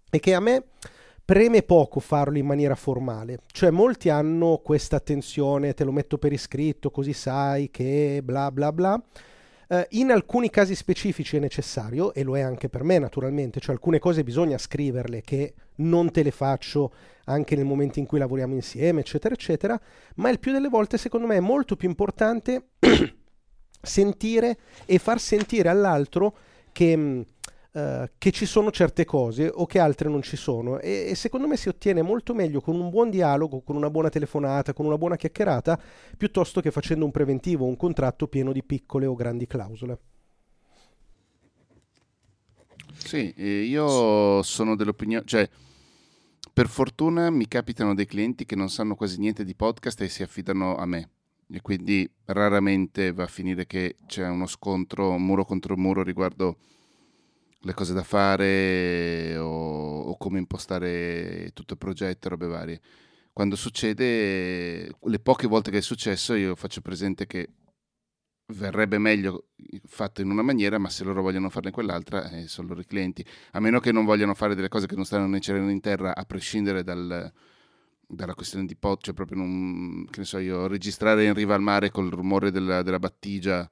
[0.10, 0.64] è che a me
[1.24, 6.32] preme poco farlo in maniera formale, cioè molti hanno questa attenzione, te lo metto per
[6.32, 9.04] iscritto così sai che bla bla bla.
[9.68, 13.74] Uh, in alcuni casi specifici è necessario, e lo è anche per me naturalmente, cioè
[13.74, 16.94] alcune cose bisogna scriverle che non te le faccio
[17.26, 19.80] anche nel momento in cui lavoriamo insieme, eccetera, eccetera,
[20.16, 22.70] ma il più delle volte secondo me è molto più importante
[23.82, 26.38] sentire e far sentire all'altro
[26.72, 27.22] che mm,
[27.76, 31.46] Uh, che ci sono certe cose o che altre non ci sono e, e, secondo
[31.46, 34.98] me si ottiene molto meglio con un buon dialogo, con una buona telefonata, con una
[34.98, 35.78] buona chiacchierata,
[36.16, 40.00] piuttosto che facendo un preventivo o un contratto pieno di piccole o grandi clausole.
[42.94, 45.50] Sì, io sono dell'opinione, cioè
[46.54, 50.24] per fortuna mi capitano dei clienti che non sanno quasi niente di podcast e si
[50.24, 51.10] affidano a me
[51.50, 56.58] e quindi raramente va a finire che c'è uno scontro muro contro muro riguardo
[57.66, 62.82] le cose da fare o, o, come impostare tutto il progetto, robe varie.
[63.34, 67.50] Quando succede, le poche volte che è successo, io faccio presente che
[68.54, 69.48] verrebbe meglio
[69.88, 73.26] fatto in una maniera, ma se loro vogliono farne quell'altra, eh, sono loro i clienti.
[73.54, 76.16] A meno che non vogliano fare delle cose che non stanno né cielo in terra,
[76.16, 77.32] a prescindere dal,
[78.08, 81.62] dalla questione di pot, cioè proprio non, che ne so io, registrare in riva al
[81.62, 83.70] mare col rumore della, della battigia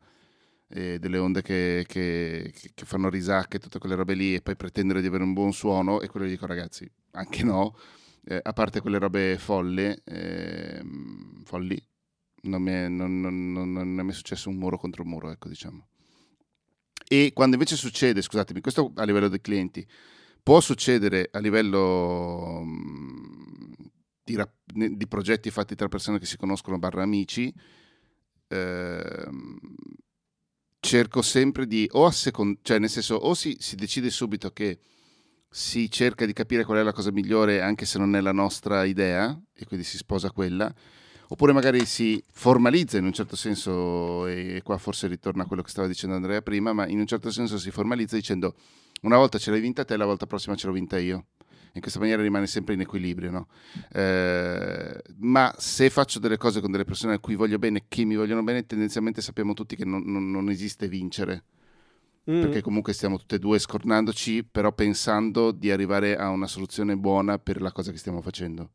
[0.67, 5.07] delle onde che, che, che, fanno risacche, tutte quelle robe lì, e poi pretendere di
[5.07, 7.75] avere un buon suono, e quello gli dico ragazzi, anche no,
[8.25, 10.81] eh, a parte quelle robe folle, eh,
[11.43, 11.81] folli,
[12.43, 15.87] non è, non, non, non è mai successo un muro contro un muro, ecco diciamo.
[17.07, 19.85] E quando invece succede, scusatemi, questo a livello dei clienti,
[20.41, 23.71] può succedere a livello mm,
[24.23, 24.37] di,
[24.95, 27.53] di, progetti fatti tra persone che si conoscono barra amici,
[28.47, 29.27] eh,
[30.83, 34.79] cerco sempre di o assecondare, cioè nel senso o si, si, decide subito che
[35.49, 38.83] si cerca di capire qual è la cosa migliore anche se non è la nostra
[38.83, 40.73] idea e quindi si sposa quella,
[41.29, 45.69] oppure magari si formalizza in un certo senso, e qua forse ritorna a quello che
[45.69, 48.53] stava dicendo Andrea prima, ma in un certo senso si formalizza dicendo
[49.03, 51.27] una volta ce l'hai vinta te, la volta prossima ce l'ho vinta io
[51.75, 53.31] in questa maniera rimane sempre in equilibrio.
[53.31, 53.47] No?
[53.91, 58.15] Eh, ma se faccio delle cose con delle persone a cui voglio bene, che mi
[58.15, 61.43] vogliono bene, tendenzialmente sappiamo tutti che non, non, non esiste vincere.
[62.29, 62.41] Mm.
[62.41, 67.37] Perché comunque stiamo tutte e due scornandoci, però pensando di arrivare a una soluzione buona
[67.39, 68.71] per la cosa che stiamo facendo.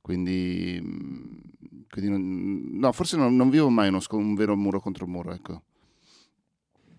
[0.00, 1.38] Quindi, mm,
[1.90, 5.62] quindi non, no, forse non, non vivo mai uno, un vero muro contro muro, ecco.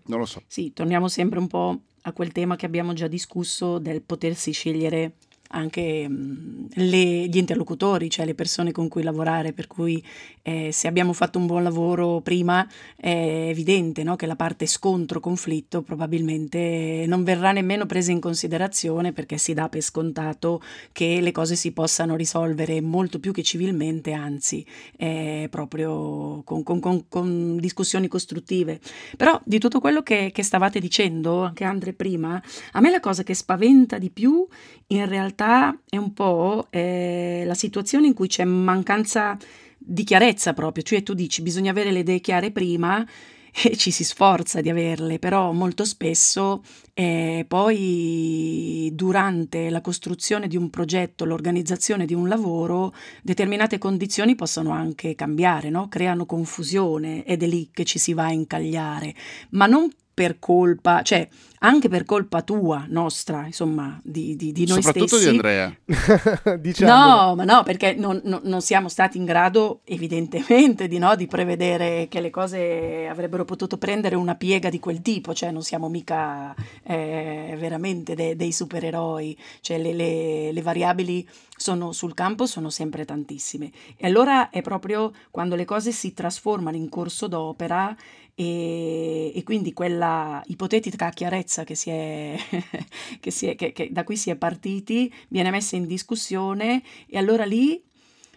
[0.06, 0.42] Non lo so.
[0.46, 5.14] Sì, torniamo sempre un po' a quel tema che abbiamo già discusso del potersi scegliere
[5.54, 10.02] anche mm, le, gli interlocutori, cioè le persone con cui lavorare, per cui
[10.42, 14.16] eh, se abbiamo fatto un buon lavoro prima è evidente no?
[14.16, 19.80] che la parte scontro-conflitto probabilmente non verrà nemmeno presa in considerazione perché si dà per
[19.80, 20.60] scontato
[20.92, 26.80] che le cose si possano risolvere molto più che civilmente, anzi eh, proprio con, con,
[26.80, 28.80] con, con, discussioni costruttive.
[29.16, 33.22] Però di tutto quello che, che stavate dicendo, anche Andre prima, a me la cosa
[33.22, 34.46] che spaventa di più
[34.88, 39.36] in realtà realtà è un po' eh, la situazione in cui c'è mancanza
[39.78, 43.06] di chiarezza proprio, cioè tu dici bisogna avere le idee chiare prima
[43.62, 46.62] e ci si sforza di averle, però molto spesso
[46.94, 54.70] eh, poi durante la costruzione di un progetto, l'organizzazione di un lavoro, determinate condizioni possono
[54.70, 55.88] anche cambiare, no?
[55.88, 59.14] creano confusione ed è lì che ci si va a incagliare,
[59.50, 61.28] ma non per colpa, cioè
[61.64, 65.30] anche per colpa tua, nostra, insomma, di, di, di noi Soprattutto stessi.
[65.30, 65.74] di Andrea.
[66.60, 66.92] diciamo.
[66.92, 71.26] No, ma no, perché non, non, non, siamo stati in grado, evidentemente, di, no, di,
[71.26, 75.88] prevedere che le cose avrebbero potuto prendere una piega di quel tipo, cioè non siamo
[75.88, 82.68] mica eh, veramente de, dei supereroi, cioè le, le, le variabili sono sul campo sono
[82.68, 83.70] sempre tantissime.
[83.96, 87.96] E allora è proprio quando le cose si trasformano in corso d'opera
[88.34, 92.36] e, e, quindi quella ipotetica chiarezza che, si è,
[93.20, 97.16] che, si è, che, che da cui si è partiti viene messa in discussione e
[97.16, 97.80] allora lì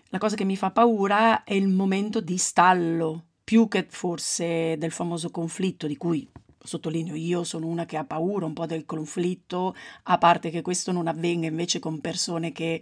[0.10, 4.92] la cosa che mi fa paura è il momento di stallo, più che forse del
[4.92, 6.30] famoso conflitto di cui
[6.68, 10.92] sottolineo io sono una che ha paura un po' del conflitto, a parte che questo
[10.92, 12.82] non avvenga invece con persone che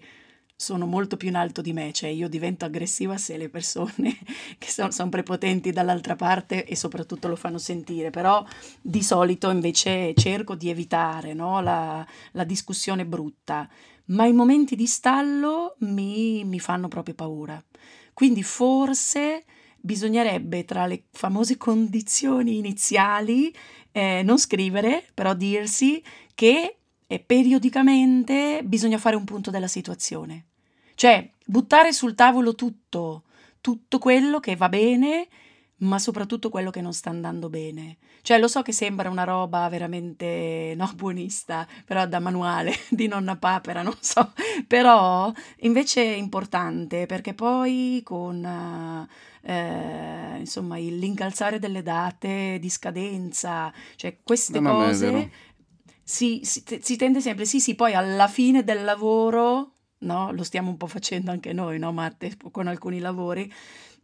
[0.57, 4.17] sono molto più in alto di me, cioè io divento aggressiva se le persone
[4.57, 8.43] che sono, sono, prepotenti dall'altra parte e soprattutto lo fanno sentire, però
[8.81, 11.61] di solito invece cerco di evitare no?
[11.61, 13.67] la, la, discussione brutta,
[14.05, 17.61] ma i momenti di stallo mi, mi fanno proprio paura.
[18.13, 19.43] Quindi forse
[19.75, 23.53] bisognerebbe tra le famose condizioni iniziali
[23.91, 26.01] eh, non scrivere, però dirsi
[26.33, 30.45] che e periodicamente bisogna fare un punto della situazione.
[30.95, 33.23] Cioè, buttare sul tavolo tutto,
[33.61, 35.27] tutto quello che va bene,
[35.77, 37.97] ma soprattutto quello che non sta andando bene.
[38.21, 43.35] Cioè, lo so che sembra una roba veramente no, buonista, però da manuale di nonna
[43.35, 44.31] papera, non so,
[44.65, 48.43] però invece è importante perché poi con
[49.41, 55.31] eh, insomma l'incalzare delle date di scadenza, cioè queste no, cose
[56.07, 60.31] si, si, si, tende sempre, sì, sì, poi alla fine del lavoro, no?
[60.31, 63.51] Lo stiamo un po' facendo anche noi, no, Matte, con alcuni lavori,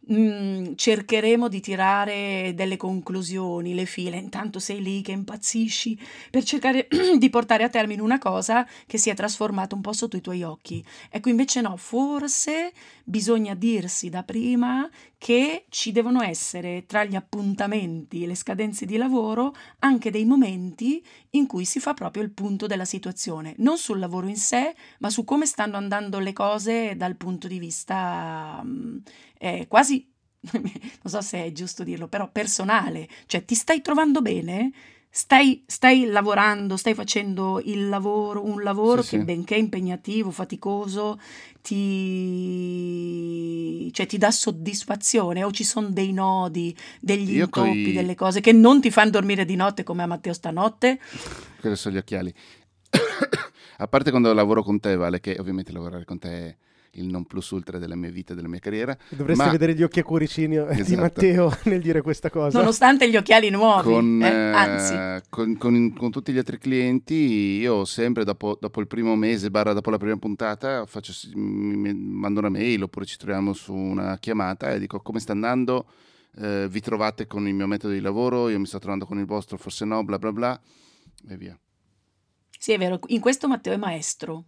[0.06, 5.98] mh, cercheremo di tirare delle conclusioni, le file, intanto sei lì che impazzisci
[6.30, 6.88] per cercare
[7.18, 10.42] di portare a termine una cosa che si è trasformata un po' sotto i tuoi
[10.42, 10.84] occhi.
[11.10, 12.72] Ecco, invece no, forse
[13.04, 14.88] bisogna dirsi da prima
[15.18, 21.04] che ci devono essere tra gli appuntamenti e le scadenze di lavoro anche dei momenti
[21.30, 25.10] in cui si fa proprio il punto della situazione, non sul lavoro in sé, ma
[25.10, 28.62] su come stanno andando le cose dal punto di vista
[29.38, 29.91] eh, quasi,
[30.52, 30.72] non
[31.04, 34.72] so se è giusto dirlo, però personale, cioè ti stai trovando bene?
[35.14, 39.24] Stai, stai, lavorando, stai facendo il lavoro, un lavoro sì, che sì.
[39.24, 41.20] benché impegnativo, faticoso,
[41.60, 41.82] ti,
[43.92, 47.92] cioè, ti dà soddisfazione o ci sono dei nodi, degli Io intoppi, coi...
[47.92, 50.98] delle cose che non ti fanno dormire di notte come a Matteo stanotte?
[51.60, 52.32] Quelli sono gli occhiali.
[53.76, 56.56] a parte quando lavoro con te, Vale, che ovviamente lavorare con te è
[56.94, 58.96] il non plus ultra della mia vita, della mia carriera.
[59.08, 59.50] Dovresti ma...
[59.50, 60.82] vedere gli occhi a cuoricini esatto.
[60.82, 62.58] di Matteo nel dire questa cosa.
[62.58, 65.26] Nonostante gli occhiali nuovi, con, eh, anzi.
[65.28, 69.72] Con, con, con, tutti gli altri clienti, io sempre dopo, dopo il primo mese, barra
[69.72, 74.72] dopo la prima puntata, faccio, mi mando una mail oppure ci troviamo su una chiamata
[74.72, 75.86] e dico come sta andando,
[76.36, 79.26] eh, vi trovate con il mio metodo di lavoro, io mi sto trovando con il
[79.26, 80.60] vostro, forse no, bla bla bla,
[81.28, 81.58] e via.
[82.58, 84.44] Sì, è vero, in questo Matteo è maestro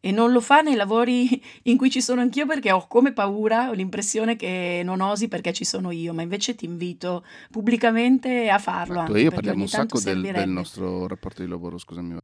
[0.00, 3.70] e non lo fa nei lavori in cui ci sono anch'io perché ho come paura,
[3.70, 8.58] ho l'impressione che non osi perché ci sono io, ma invece ti invito pubblicamente a
[8.58, 9.00] farlo.
[9.00, 12.16] Ma tu e io parliamo un sacco del, del, nostro rapporto di lavoro, scusami.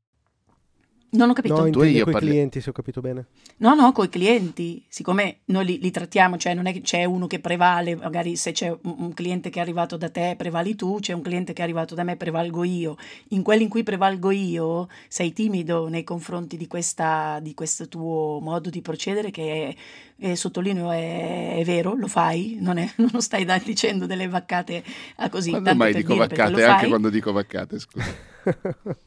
[1.14, 1.62] Non ho capito.
[1.62, 2.28] No, tu e io con i parli...
[2.30, 3.26] clienti, se ho capito bene.
[3.58, 4.84] No, no, con i clienti.
[4.88, 8.52] Siccome noi li, li, trattiamo, cioè non è che c'è uno che prevale, magari se
[8.52, 11.60] c'è un, un, cliente che è arrivato da te, prevali tu, c'è un cliente che
[11.60, 12.96] è arrivato da me, prevalgo io.
[13.28, 18.40] In quelli in cui prevalgo io, sei timido nei confronti di, questa, di questo tuo
[18.40, 19.76] modo di procedere che
[20.16, 24.26] è, è, sottolineo è, è, vero, lo fai, non, è, non stai da, dicendo delle
[24.26, 24.82] vaccate
[25.16, 25.50] a così.
[25.50, 26.64] Quando mai dico dire, vaccate?
[26.64, 28.04] Anche quando dico vaccate, scusa.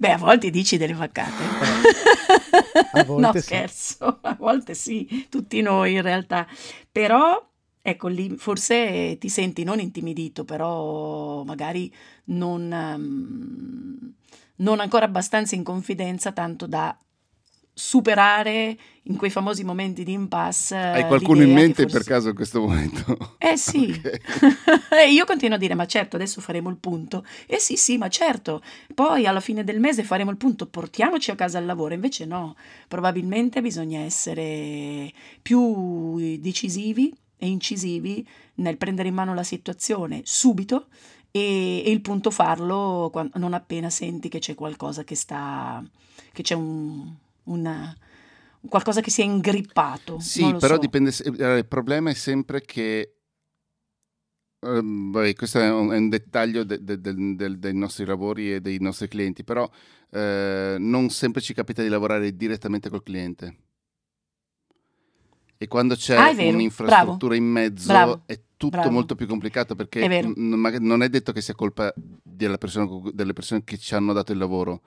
[0.00, 1.42] Beh, a volte dici delle vaccate.
[2.92, 3.40] a volte no, sì.
[3.40, 6.46] scherzo, a volte sì, tutti noi in realtà.
[6.90, 7.46] Però,
[7.82, 11.92] ecco lì, forse ti senti non intimidito, però magari
[12.24, 14.12] non, um,
[14.56, 16.96] non ancora abbastanza in confidenza, tanto da
[17.80, 20.76] superare in quei famosi momenti di impasse.
[20.76, 21.96] Hai qualcuno in mente forse...
[21.96, 23.16] per caso in questo momento?
[23.40, 25.10] Eh sì, okay.
[25.10, 27.24] io continuo a dire ma certo adesso faremo il punto.
[27.46, 28.62] Eh sì sì ma certo,
[28.94, 32.54] poi alla fine del mese faremo il punto, portiamoci a casa al lavoro, invece no,
[32.86, 38.24] probabilmente bisogna essere più decisivi e incisivi
[38.56, 40.88] nel prendere in mano la situazione subito
[41.30, 45.82] e, e il punto farlo quando, non appena senti che c'è qualcosa che sta,
[46.32, 47.10] che c'è un,
[47.50, 47.94] una,
[48.68, 50.18] qualcosa che si è ingrippato.
[50.18, 50.80] Sì, però so.
[50.80, 53.14] dipende, eh, il problema è sempre che
[54.60, 58.60] Uh, beh, questo è un, è un dettaglio de, de, de, dei nostri lavori e
[58.60, 63.56] dei nostri clienti, però uh, non sempre ci capita di lavorare direttamente col cliente.
[65.56, 67.34] E quando c'è ah, un'infrastruttura Bravo.
[67.34, 68.22] in mezzo Bravo.
[68.26, 68.90] è tutto Bravo.
[68.90, 71.92] molto più complicato perché è n- non è detto che sia colpa
[72.58, 74.82] persone, delle persone che ci hanno dato il lavoro,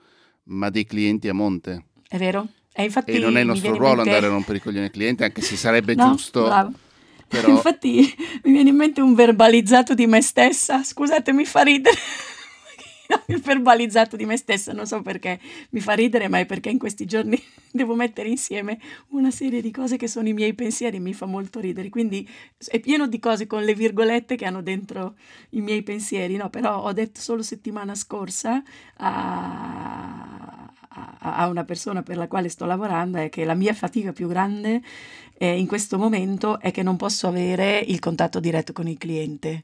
[0.46, 1.86] ma dei clienti a monte.
[2.14, 2.48] È vero?
[2.72, 4.12] E, infatti e non è il nostro ruolo mente...
[4.12, 6.44] andare a rompere i coglioni ai clienti, anche se sarebbe no, giusto.
[6.44, 6.72] Bravo.
[7.28, 7.50] Però...
[7.50, 11.98] Infatti mi viene in mente un verbalizzato di me stessa, scusate mi fa ridere
[13.28, 15.40] il verbalizzato di me stessa, non so perché
[15.72, 19.72] mi fa ridere, ma è perché in questi giorni devo mettere insieme una serie di
[19.72, 21.90] cose che sono i miei pensieri e mi fa molto ridere.
[21.90, 22.30] Quindi
[22.68, 25.16] è pieno di cose con le virgolette che hanno dentro
[25.52, 26.52] i miei pensieri, no?
[26.52, 28.62] Però ho detto solo settimana scorsa
[28.98, 30.43] a,
[31.20, 34.82] a una persona per la quale sto lavorando è che la mia fatica più grande
[35.38, 39.64] eh, in questo momento è che non posso avere il contatto diretto con il cliente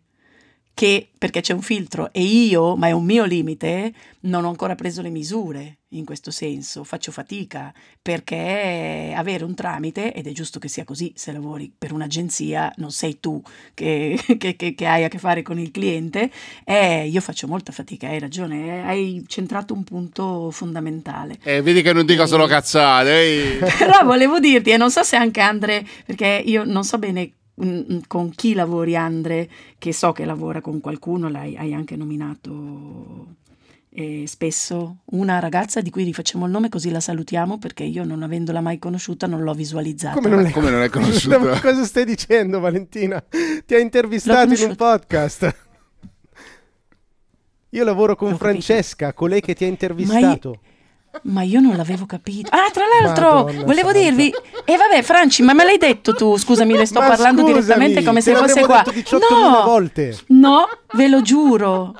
[0.79, 4.75] che perché c'è un filtro e io, ma è un mio limite, non ho ancora
[4.75, 10.57] preso le misure in questo senso, faccio fatica perché avere un tramite, ed è giusto
[10.57, 13.41] che sia così, se lavori per un'agenzia non sei tu
[13.73, 16.31] che, che, che, che hai a che fare con il cliente,
[16.63, 21.39] eh, io faccio molta fatica, hai ragione, hai centrato un punto fondamentale.
[21.43, 23.59] Eh, vedi che non dico solo cazzate.
[23.77, 27.33] Però volevo dirti, e non so se anche Andre, perché io non so bene
[28.07, 33.37] con chi lavori Andre, che so che lavora con qualcuno, l'hai hai anche nominato
[33.91, 38.21] eh, spesso, una ragazza di cui rifacciamo il nome così la salutiamo perché io non
[38.23, 40.15] avendola mai conosciuta non l'ho visualizzata.
[40.15, 41.59] Come non, l'hai, Come non l'hai conosciuta?
[41.59, 43.23] Cosa stai dicendo Valentina?
[43.65, 45.55] Ti ha intervistato in un podcast.
[47.71, 50.59] Io lavoro con Francesca, colei che ti ha intervistato.
[51.23, 52.49] Ma io non l'avevo capito.
[52.53, 53.99] Ah, tra l'altro, Madonna volevo santa.
[53.99, 54.27] dirvi.
[54.65, 56.37] E eh, vabbè, Franci, ma me l'hai detto tu?
[56.37, 58.83] Scusami, le sto Ma parlando scusami, direttamente come se fosse qua.
[59.29, 60.17] no, volte.
[60.27, 61.95] no, ve lo giuro.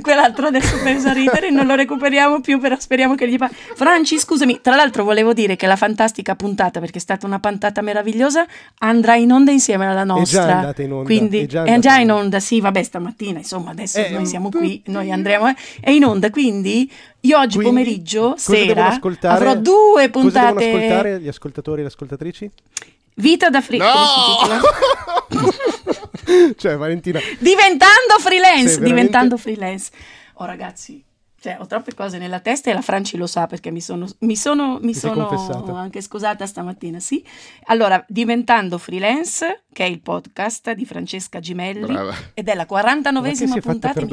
[0.00, 3.56] Quell'altro adesso pensa a ridere, non lo recuperiamo più, però speriamo che gli parli.
[3.74, 7.80] Franci, scusami, tra l'altro volevo dire che la fantastica puntata, perché è stata una puntata
[7.80, 8.46] meravigliosa,
[8.78, 10.42] andrà in onda insieme alla nostra.
[10.42, 11.04] È già andata in onda.
[11.04, 14.48] Quindi è già, è già in onda, sì, vabbè, stamattina, insomma, adesso eh, noi siamo
[14.50, 20.08] qui, noi andremo, eh, è in onda, quindi io oggi quindi, pomeriggio, sera, avrò due
[20.08, 20.52] puntate.
[20.52, 22.50] Cosa devono ascoltare gli ascoltatori e le ascoltatrici?
[23.14, 23.78] Vita da free.
[23.78, 23.86] No!
[26.56, 27.20] cioè, Valentina.
[27.38, 28.62] Diventando freelance.
[28.62, 28.84] Veramente...
[28.84, 29.90] Diventando freelance.
[30.34, 31.04] Oh, ragazzi.
[31.42, 34.36] Cioè, ho troppe cose nella testa e la Franci lo sa perché mi sono, mi
[34.36, 35.26] sono, mi sono
[35.74, 37.24] anche scusata stamattina, sì.
[37.64, 42.14] Allora, Diventando Freelance, che è il podcast di Francesca Gimelli, Brava.
[42.34, 44.04] ed è la 49esima puntata.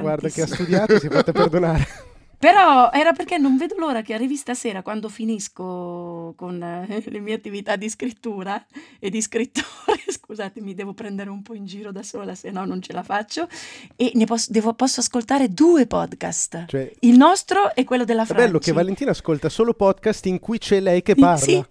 [0.00, 2.14] Guarda che ha studiato e si è fatta perdonare.
[2.38, 7.34] Però era perché non vedo l'ora che arrivi stasera quando finisco con eh, le mie
[7.34, 8.64] attività di scrittura
[8.98, 9.64] e di scrittore.
[10.06, 13.48] Scusatemi, devo prendere un po' in giro da sola, se no non ce la faccio.
[13.96, 18.42] E ne posso, devo, posso ascoltare due podcast: cioè, il nostro e quello della Francia.
[18.42, 21.36] È bello che Valentina ascolta solo podcast in cui c'è lei che parla.
[21.38, 21.64] Sì.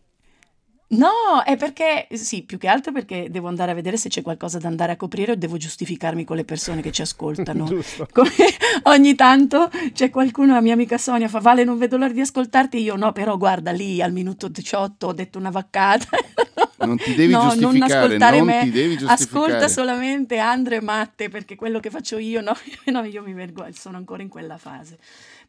[0.87, 4.59] No, è perché, sì, più che altro perché devo andare a vedere se c'è qualcosa
[4.59, 7.65] da andare a coprire o devo giustificarmi con le persone che ci ascoltano.
[8.13, 8.29] Come
[8.83, 12.79] ogni tanto c'è qualcuno, la mia amica Sonia fa, Vale non vedo l'ora di ascoltarti,
[12.79, 16.07] io no, però guarda lì al minuto 18 ho detto una vaccata.
[16.77, 19.53] Non ti devi no, giustificare, non ascoltare non me, ti devi giustificare.
[19.53, 22.55] ascolta solamente Andre Matte perché quello che faccio io, no,
[22.91, 24.99] no io mi vergogno, sono ancora in quella fase.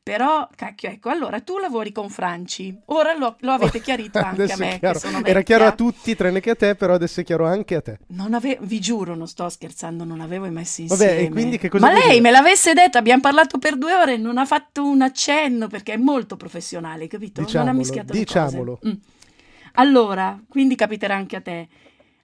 [0.06, 4.56] Però, cacchio, ecco, allora tu lavori con Franci, ora lo, lo avete chiarito anche a
[4.56, 4.78] me.
[5.24, 7.98] Era chiaro a tutti, tranne che a te, però adesso è chiaro anche a te.
[8.10, 11.12] Non ave- vi giuro, non sto scherzando, non avevo messi insieme.
[11.12, 12.20] Vabbè, e quindi che cosa Ma lei dire?
[12.20, 15.96] me l'avesse detto, abbiamo parlato per due ore, non ha fatto un accenno perché è
[15.96, 17.40] molto professionale, capito?
[17.40, 18.78] Diciamolo, non ha mischiato diciamolo.
[18.86, 18.92] Mm.
[19.72, 21.68] Allora, quindi capiterà anche a te.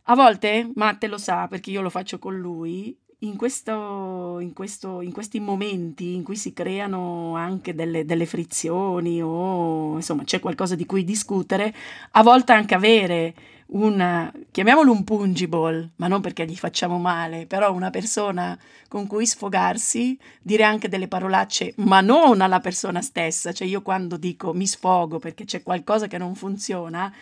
[0.04, 5.00] A volte, Matte lo sa perché io lo faccio con lui, in, questo, in, questo,
[5.00, 10.74] in, questi momenti in cui si creano anche delle, delle, frizioni o insomma c'è qualcosa
[10.74, 11.74] di cui discutere,
[12.12, 13.34] a volte anche avere
[13.72, 18.58] un, chiamiamolo un pungible, ma non perché gli facciamo male, però una persona
[18.88, 24.16] con cui sfogarsi, dire anche delle parolacce, ma non alla persona stessa, cioè io quando
[24.16, 27.12] dico mi sfogo perché c'è qualcosa che non funziona,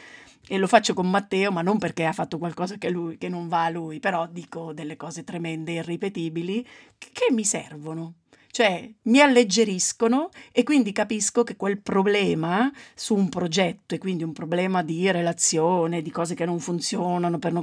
[0.53, 3.47] e lo faccio con Matteo, ma non perché ha fatto qualcosa che, lui, che non
[3.47, 6.67] va a lui, però dico delle cose tremende, irripetibili,
[6.99, 8.15] che, che mi servono.
[8.51, 14.33] Cioè mi alleggeriscono e quindi capisco che quel problema su un progetto e quindi un
[14.33, 17.63] problema di relazione, di cose che non funzionano per non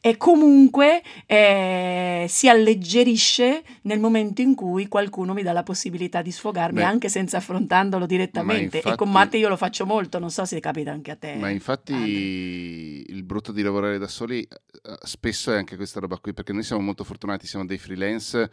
[0.00, 6.30] e comunque eh, si alleggerisce nel momento in cui qualcuno mi dà la possibilità di
[6.30, 10.30] sfogarmi Beh, anche senza affrontandolo direttamente infatti, e con Matte io lo faccio molto, non
[10.30, 11.34] so se capita anche a te.
[11.34, 13.14] Ma infatti Andre.
[13.14, 16.62] il brutto di lavorare da soli eh, spesso è anche questa roba qui perché noi
[16.62, 18.50] siamo molto fortunati, siamo dei freelance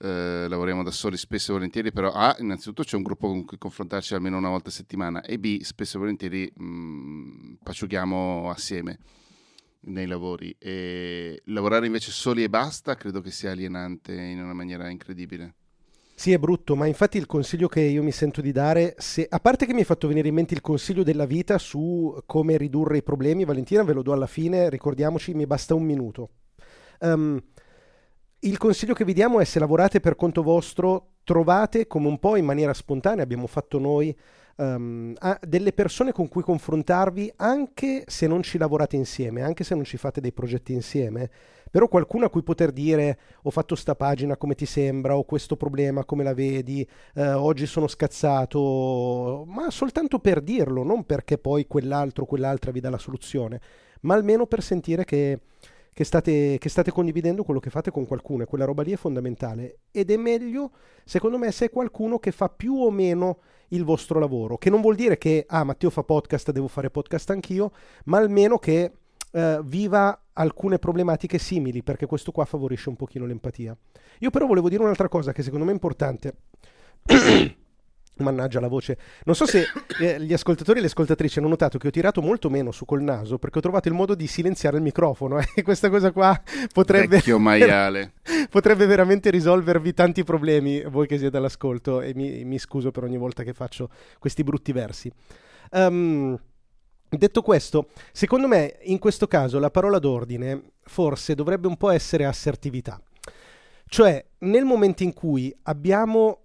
[0.00, 3.58] eh, lavoriamo da soli spesso e volentieri, però A, innanzitutto c'è un gruppo con cui
[3.58, 8.98] confrontarci almeno una volta a settimana e B, spesso e volentieri mh, mm, paciughiamo assieme
[9.86, 14.88] nei lavori e lavorare invece soli e basta credo che sia alienante in una maniera
[14.88, 15.54] incredibile.
[16.16, 19.40] Sì, è brutto, ma infatti il consiglio che io mi sento di dare, se, a
[19.40, 22.98] parte che mi hai fatto venire in mente il consiglio della vita su come ridurre
[22.98, 26.30] i problemi, Valentina ve lo do alla fine, ricordiamoci, mi basta un minuto.
[27.00, 27.42] Um,
[28.44, 32.36] il consiglio che vi diamo è se lavorate per conto vostro, trovate come un po'
[32.36, 34.14] in maniera spontanea, abbiamo fatto noi,
[34.56, 39.84] um, delle persone con cui confrontarvi anche se non ci lavorate insieme, anche se non
[39.84, 41.30] ci fate dei progetti insieme,
[41.70, 45.56] però qualcuno a cui poter dire ho fatto sta pagina come ti sembra, ho questo
[45.56, 51.66] problema come la vedi, eh, oggi sono scazzato, ma soltanto per dirlo, non perché poi
[51.66, 53.60] quell'altro o quell'altra vi dà la soluzione,
[54.02, 55.40] ma almeno per sentire che
[55.94, 58.96] che state, che state condividendo quello che fate con qualcuno e quella roba lì è
[58.96, 59.78] fondamentale.
[59.92, 60.72] Ed è meglio
[61.04, 63.38] secondo me se è qualcuno che fa più o meno
[63.68, 67.30] il vostro lavoro che non vuol dire che ah Matteo fa podcast devo fare podcast
[67.30, 67.72] anch'io
[68.04, 68.92] ma almeno che
[69.30, 73.76] eh, viva alcune problematiche simili perché questo qua favorisce un pochino l'empatia.
[74.18, 76.34] Io però volevo dire un'altra cosa che secondo me è importante
[78.16, 78.96] Mannaggia la voce.
[79.24, 79.64] Non so se
[80.00, 83.02] eh, gli ascoltatori e le ascoltatrici hanno notato che ho tirato molto meno su col
[83.02, 85.62] naso perché ho trovato il modo di silenziare il microfono eh?
[85.62, 86.40] questa cosa qua
[86.72, 87.20] potrebbe,
[88.50, 93.16] potrebbe veramente risolvervi tanti problemi voi che siete all'ascolto e mi, mi scuso per ogni
[93.16, 95.10] volta che faccio questi brutti versi.
[95.72, 96.38] Um,
[97.08, 102.24] detto questo, secondo me in questo caso la parola d'ordine forse dovrebbe un po' essere
[102.24, 103.00] assertività.
[103.86, 106.43] Cioè, nel momento in cui abbiamo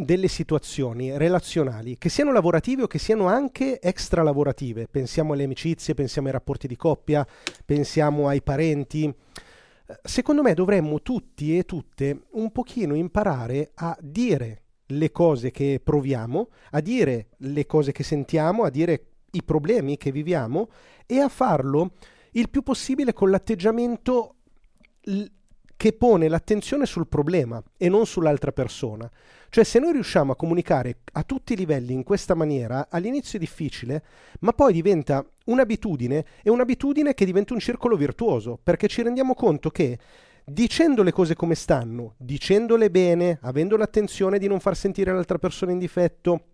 [0.00, 4.86] delle situazioni relazionali, che siano lavorative o che siano anche extra lavorative.
[4.88, 7.26] Pensiamo alle amicizie, pensiamo ai rapporti di coppia,
[7.64, 9.12] pensiamo ai parenti.
[10.04, 16.48] Secondo me dovremmo tutti e tutte un pochino imparare a dire le cose che proviamo,
[16.70, 20.68] a dire le cose che sentiamo, a dire i problemi che viviamo
[21.06, 21.94] e a farlo
[22.32, 24.36] il più possibile con l'atteggiamento
[25.78, 29.08] che pone l'attenzione sul problema e non sull'altra persona.
[29.48, 33.40] Cioè se noi riusciamo a comunicare a tutti i livelli in questa maniera, all'inizio è
[33.40, 34.02] difficile,
[34.40, 39.70] ma poi diventa un'abitudine e un'abitudine che diventa un circolo virtuoso, perché ci rendiamo conto
[39.70, 39.96] che
[40.44, 45.70] dicendo le cose come stanno, dicendole bene, avendo l'attenzione di non far sentire l'altra persona
[45.70, 46.47] in difetto,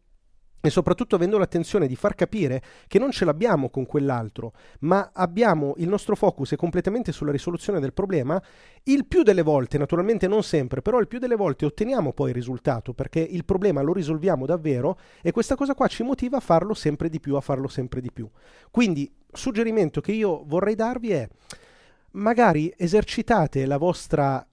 [0.65, 5.75] e soprattutto avendo l'attenzione di far capire che non ce l'abbiamo con quell'altro, ma abbiamo
[5.77, 8.43] il nostro focus è completamente sulla risoluzione del problema,
[8.85, 12.35] il più delle volte, naturalmente non sempre, però il più delle volte otteniamo poi il
[12.35, 16.73] risultato perché il problema lo risolviamo davvero e questa cosa qua ci motiva a farlo
[16.73, 18.27] sempre di più, a farlo sempre di più.
[18.71, 21.29] Quindi, suggerimento che io vorrei darvi è
[22.13, 24.47] magari esercitate la vostra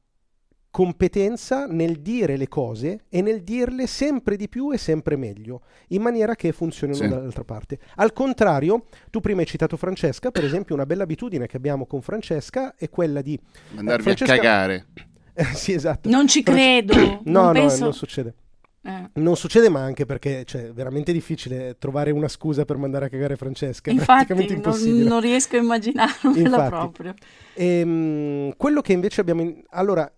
[0.72, 6.02] competenza nel dire le cose e nel dirle sempre di più e sempre meglio, in
[6.02, 7.08] maniera che funzionino sì.
[7.10, 7.78] dall'altra parte.
[7.96, 12.02] Al contrario, tu prima hai citato Francesca, per esempio una bella abitudine che abbiamo con
[12.02, 13.38] Francesca è quella di...
[13.72, 14.34] Mandarvi eh, Francesca...
[14.34, 14.86] a cagare.
[15.54, 16.10] sì, esatto.
[16.10, 16.96] Non ci credo.
[16.96, 17.84] no, non no, penso...
[17.84, 18.36] non succede.
[18.84, 19.10] Eh.
[19.14, 23.10] Non succede ma anche perché cioè, è veramente difficile trovare una scusa per mandare a
[23.10, 23.92] cagare Francesca.
[23.92, 25.00] È Infatti, praticamente impossibile.
[25.00, 27.14] Non, non riesco a immaginarmela proprio.
[27.54, 29.42] Ehm, quello che invece abbiamo...
[29.42, 29.62] In...
[29.70, 30.12] Allora,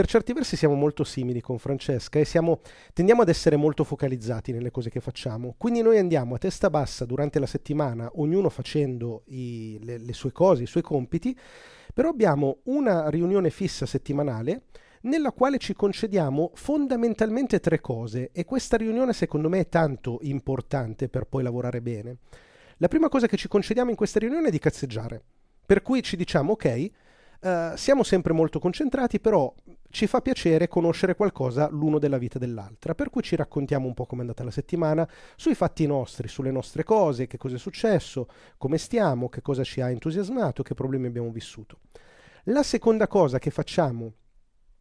[0.00, 2.60] per certi versi siamo molto simili con Francesca e siamo,
[2.94, 5.56] tendiamo ad essere molto focalizzati nelle cose che facciamo.
[5.58, 10.32] Quindi noi andiamo a testa bassa durante la settimana, ognuno facendo i, le, le sue
[10.32, 11.38] cose, i suoi compiti,
[11.92, 14.62] però abbiamo una riunione fissa settimanale
[15.02, 21.10] nella quale ci concediamo fondamentalmente tre cose e questa riunione secondo me è tanto importante
[21.10, 22.16] per poi lavorare bene.
[22.78, 25.22] La prima cosa che ci concediamo in questa riunione è di cazzeggiare,
[25.66, 26.90] per cui ci diciamo ok,
[27.40, 29.52] Uh, siamo sempre molto concentrati, però
[29.88, 34.04] ci fa piacere conoscere qualcosa l'uno della vita dell'altra, per cui ci raccontiamo un po'
[34.04, 38.28] come è andata la settimana, sui fatti nostri, sulle nostre cose, che cosa è successo,
[38.58, 41.78] come stiamo, che cosa ci ha entusiasmato, che problemi abbiamo vissuto.
[42.44, 44.12] La seconda cosa che facciamo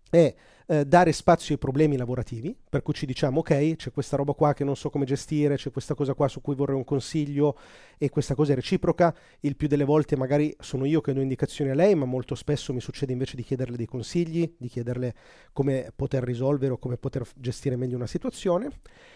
[0.10, 0.36] è
[0.72, 4.54] eh, dare spazio ai problemi lavorativi, per cui ci diciamo ok, c'è questa roba qua
[4.54, 7.58] che non so come gestire, c'è questa cosa qua su cui vorrei un consiglio
[7.98, 11.72] e questa cosa è reciproca, il più delle volte magari sono io che do indicazioni
[11.72, 15.16] a lei, ma molto spesso mi succede invece di chiederle dei consigli, di chiederle
[15.54, 18.70] come poter risolvere o come poter gestire meglio una situazione.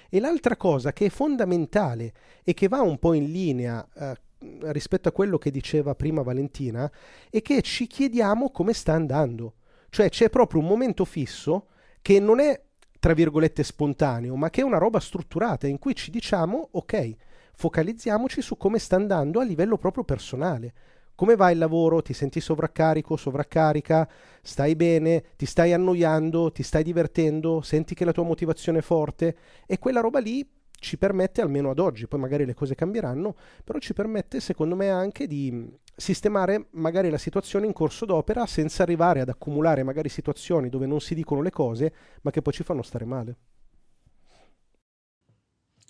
[0.09, 2.13] E l'altra cosa che è fondamentale
[2.43, 4.15] e che va un po' in linea eh,
[4.71, 6.91] rispetto a quello che diceva prima Valentina
[7.29, 9.53] è che ci chiediamo come sta andando
[9.93, 11.67] cioè c'è proprio un momento fisso
[12.01, 12.59] che non è,
[12.97, 17.15] tra virgolette, spontaneo, ma che è una roba strutturata in cui ci diciamo, ok,
[17.53, 20.73] focalizziamoci su come sta andando a livello proprio personale.
[21.13, 22.01] Come va il lavoro?
[22.01, 24.09] Ti senti sovraccarico, sovraccarica?
[24.41, 25.23] Stai bene?
[25.35, 26.51] Ti stai annoiando?
[26.51, 27.61] Ti stai divertendo?
[27.61, 29.37] Senti che la tua motivazione è forte?
[29.67, 30.43] E quella roba lì
[30.83, 34.89] ci permette, almeno ad oggi, poi magari le cose cambieranno, però ci permette secondo me
[34.89, 40.69] anche di sistemare magari la situazione in corso d'opera senza arrivare ad accumulare magari situazioni
[40.69, 43.37] dove non si dicono le cose ma che poi ci fanno stare male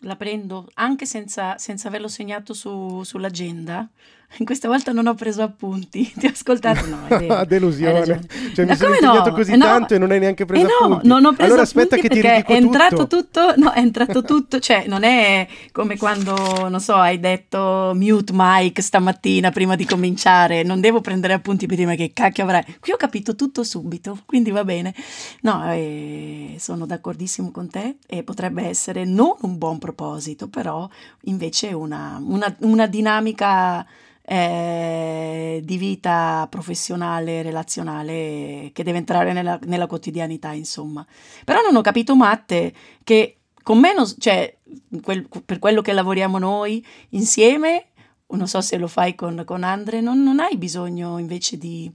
[0.03, 3.89] la prendo anche senza, senza averlo segnato su, sull'agenda.
[4.43, 7.45] Questa volta non ho preso appunti, ti ho ascoltato, no, è vero.
[7.45, 8.25] Delusione.
[8.53, 9.35] Cioè, mi sono impegnato no?
[9.35, 9.65] così eh no.
[9.65, 11.07] tanto e non hai neanche preso eh no, appunti.
[11.07, 13.17] non ho preso allora aspetta che ti ridico è entrato tutto.
[13.17, 13.53] tutto.
[13.57, 18.81] No, è entrato tutto, cioè non è come quando, non so, hai detto mute mic
[18.81, 22.63] stamattina prima di cominciare, non devo prendere appunti prima che cacchio avrai.
[22.79, 24.93] Qui ho capito tutto subito, quindi va bene.
[25.41, 30.87] No, eh, sono d'accordissimo con te e potrebbe essere non un buon proposito, però
[31.23, 33.85] invece una, una, una dinamica
[34.25, 41.05] eh, di vita professionale, relazionale che deve entrare nella, nella, quotidianità, insomma.
[41.43, 44.57] Però non ho capito, Matte, che con me, non, cioè,
[45.01, 47.87] quel, per quello che lavoriamo noi insieme,
[48.27, 51.91] non so se lo fai con, con Andre, non, non hai bisogno invece di,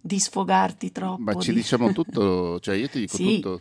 [0.00, 1.22] di sfogarti troppo.
[1.22, 1.56] Ma ci di...
[1.56, 3.34] diciamo tutto, cioè io ti dico sì.
[3.34, 3.60] tutto.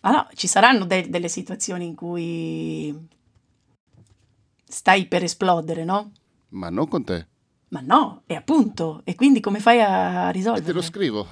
[0.00, 2.94] Ma no, ci saranno de- delle situazioni in cui
[4.66, 6.10] stai per esplodere, no?
[6.54, 7.26] Ma non con te.
[7.68, 10.64] Ma no, e appunto, e quindi come fai a risolvere?
[10.64, 11.26] E te lo scrivo,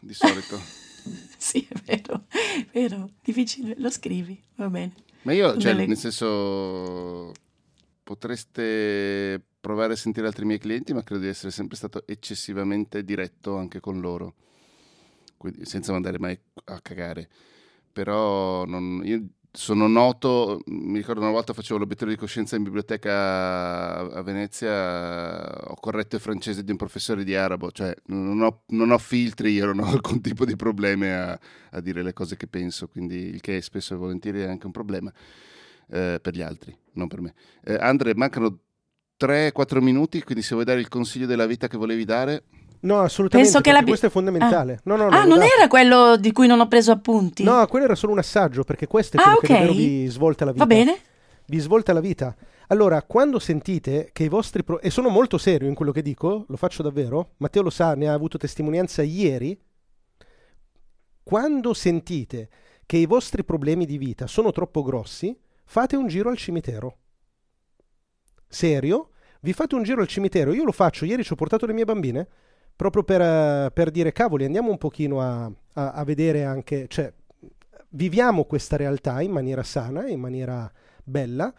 [0.00, 0.58] di solito.
[1.36, 4.94] sì, è vero, è vero, difficile, lo scrivi, va bene.
[5.22, 7.32] Ma io, cioè, nel senso,
[8.02, 13.58] potreste provare a sentire altri miei clienti, ma credo di essere sempre stato eccessivamente diretto
[13.58, 14.34] anche con loro,
[15.36, 17.28] quindi senza mandare mai a cagare.
[17.92, 19.22] Però non, io
[19.54, 25.74] sono noto, mi ricordo una volta facevo l'obiettivo di coscienza in biblioteca a Venezia, ho
[25.74, 29.66] corretto il francese di un professore di arabo, cioè non ho, non ho filtri, io
[29.66, 31.38] non ho alcun tipo di problemi a,
[31.70, 34.72] a, dire le cose che penso, quindi il che spesso e volentieri è anche un
[34.72, 35.12] problema
[35.90, 37.34] eh, per gli altri, non per me.
[37.62, 38.58] Eh, Andre, mancano
[39.20, 42.44] 3-4 minuti, quindi se vuoi dare il consiglio della vita che volevi dare...
[42.82, 43.50] No, assolutamente.
[43.50, 43.84] Penso che la...
[43.84, 44.74] questo è fondamentale.
[44.74, 45.52] Ah, no, no, ah non dato.
[45.56, 47.42] era quello di cui non ho preso appunti?
[47.44, 49.48] No, quello era solo un assaggio, perché questo è quello ah, okay.
[49.48, 50.64] che davvero vi svolta la vita.
[50.64, 50.98] Va bene.
[51.46, 52.34] Vi svolta la vita.
[52.68, 54.64] Allora, quando sentite che i vostri...
[54.64, 54.80] Pro...
[54.80, 58.08] E sono molto serio in quello che dico, lo faccio davvero, Matteo lo sa, ne
[58.08, 59.56] ha avuto testimonianza ieri.
[61.22, 62.48] Quando sentite
[62.84, 66.96] che i vostri problemi di vita sono troppo grossi, fate un giro al cimitero.
[68.48, 69.10] Serio?
[69.40, 70.52] Vi fate un giro al cimitero?
[70.52, 72.28] Io lo faccio, ieri ci ho portato le mie bambine
[72.82, 77.12] proprio per, per dire cavoli, andiamo un pochino a, a, a vedere anche, cioè
[77.90, 80.70] viviamo questa realtà in maniera sana, in maniera
[81.04, 81.52] bella.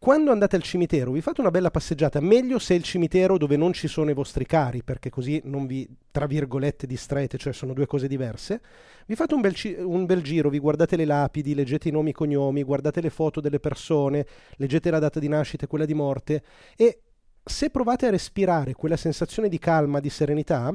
[0.00, 3.56] Quando andate al cimitero vi fate una bella passeggiata, meglio se è il cimitero dove
[3.56, 7.72] non ci sono i vostri cari, perché così non vi, tra virgolette, distraete, cioè sono
[7.72, 8.60] due cose diverse.
[9.06, 12.10] Vi fate un bel, un bel giro, vi guardate le lapidi, leggete i nomi e
[12.10, 15.94] i cognomi, guardate le foto delle persone, leggete la data di nascita e quella di
[15.94, 16.42] morte
[16.76, 17.00] e
[17.48, 20.72] se provate a respirare quella sensazione di calma, di serenità,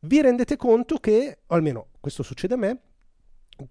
[0.00, 2.80] vi rendete conto che, o almeno questo succede a me,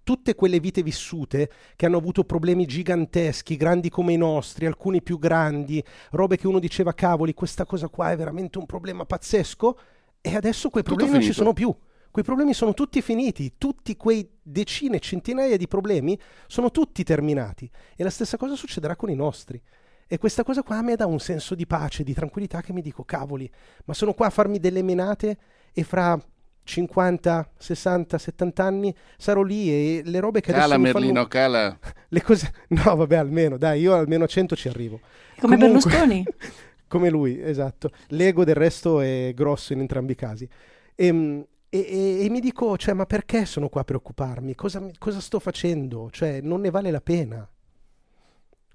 [0.04, 5.20] tutte quelle vite vissute che hanno avuto problemi giganteschi, grandi come i nostri, alcuni più
[5.20, 9.78] grandi, robe che uno diceva cavoli, questa cosa qua è veramente un problema pazzesco,
[10.22, 11.76] e adesso quei problemi non ci sono più.
[12.10, 17.70] Quei problemi sono tutti finiti, tutti quei decine, centinaia di problemi sono tutti terminati.
[17.96, 19.60] E la stessa cosa succederà con i nostri.
[20.08, 22.82] E questa cosa qua a me dà un senso di pace, di tranquillità che mi
[22.82, 23.50] dico, cavoli,
[23.86, 25.38] ma sono qua a farmi delle menate
[25.74, 26.20] e fra
[26.66, 31.28] 50, 60, 70 anni sarò lì e le robe che cala, adesso Merlino, fanno...
[31.28, 31.80] cala.
[32.10, 32.52] Le cose...
[32.70, 35.00] No, vabbè, almeno, dai, io almeno a 100 ci arrivo.
[35.40, 35.90] Come Comunque...
[35.90, 36.26] Berlusconi?
[36.88, 37.90] come lui, esatto.
[38.10, 40.48] L'ego del resto è grosso in entrambi i casi.
[40.96, 44.54] Ehm, e, e, e, mi dico, cioè, ma perché sono qua a preoccuparmi?
[44.54, 46.10] Cosa, cosa sto facendo?
[46.12, 47.50] Cioè, non ne vale la pena.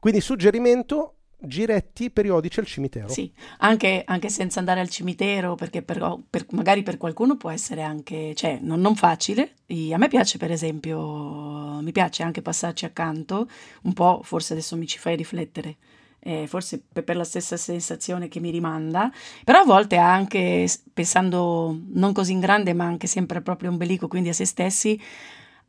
[0.01, 3.09] Quindi suggerimento, giretti periodici al cimitero.
[3.09, 7.83] Sì, anche, anche senza andare al cimitero, perché per, per, magari per qualcuno può essere
[7.83, 9.55] anche, cioè, non, non facile.
[9.93, 13.49] A me piace, per esempio, mi piace anche passarci accanto,
[13.83, 15.77] un po', forse adesso mi ci fai riflettere.
[16.21, 19.11] Eh, forse per la stessa sensazione che mi rimanda,
[19.45, 24.09] però a volte anche pensando non così in grande, ma anche sempre al proprio ombelico,
[24.09, 25.01] quindi a se stessi,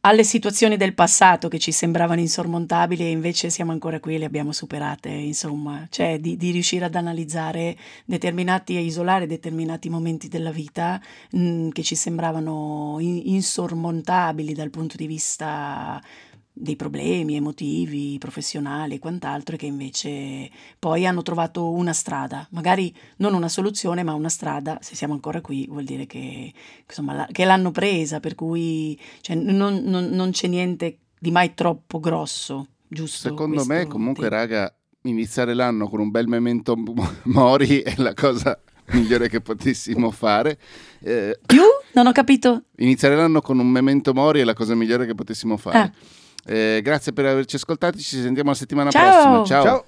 [0.02, 4.26] alle situazioni del passato che ci sembravano insormontabili e invece siamo ancora qui e le
[4.26, 7.76] abbiamo superate, insomma, cioè di, di riuscire ad analizzare
[8.06, 14.70] determinati e isolare determinati momenti della vita mh, mm, che ci sembravano in, insormontabili dal
[14.70, 16.02] punto di vista
[16.60, 22.94] dei problemi emotivi, professionali e quant'altro, e che invece poi hanno trovato una strada, magari
[23.18, 24.78] non una soluzione, ma una strada.
[24.82, 26.54] Se siamo ancora qui, vuol dire che,
[26.86, 31.54] insomma, la, che l'hanno presa, per cui cioè, non, non, non, c'è niente di mai
[31.54, 33.30] troppo grosso, giusto?
[33.30, 34.36] Secondo me, comunque, tempo.
[34.36, 36.76] raga, iniziare l'anno con un bel memento
[37.24, 38.60] mori è la cosa
[38.92, 40.60] migliore che potessimo fare.
[41.00, 41.62] Eh, Più?
[41.94, 42.64] Non ho capito.
[42.78, 45.78] Iniziare l'anno con un memento mori è la cosa migliore che potessimo fare.
[45.78, 45.92] Ah.
[46.46, 49.12] Eh, grazie per averci ascoltati, ci sentiamo la settimana Ciao.
[49.12, 49.44] prossima.
[49.46, 49.64] Ciao.
[49.64, 49.86] Ciao.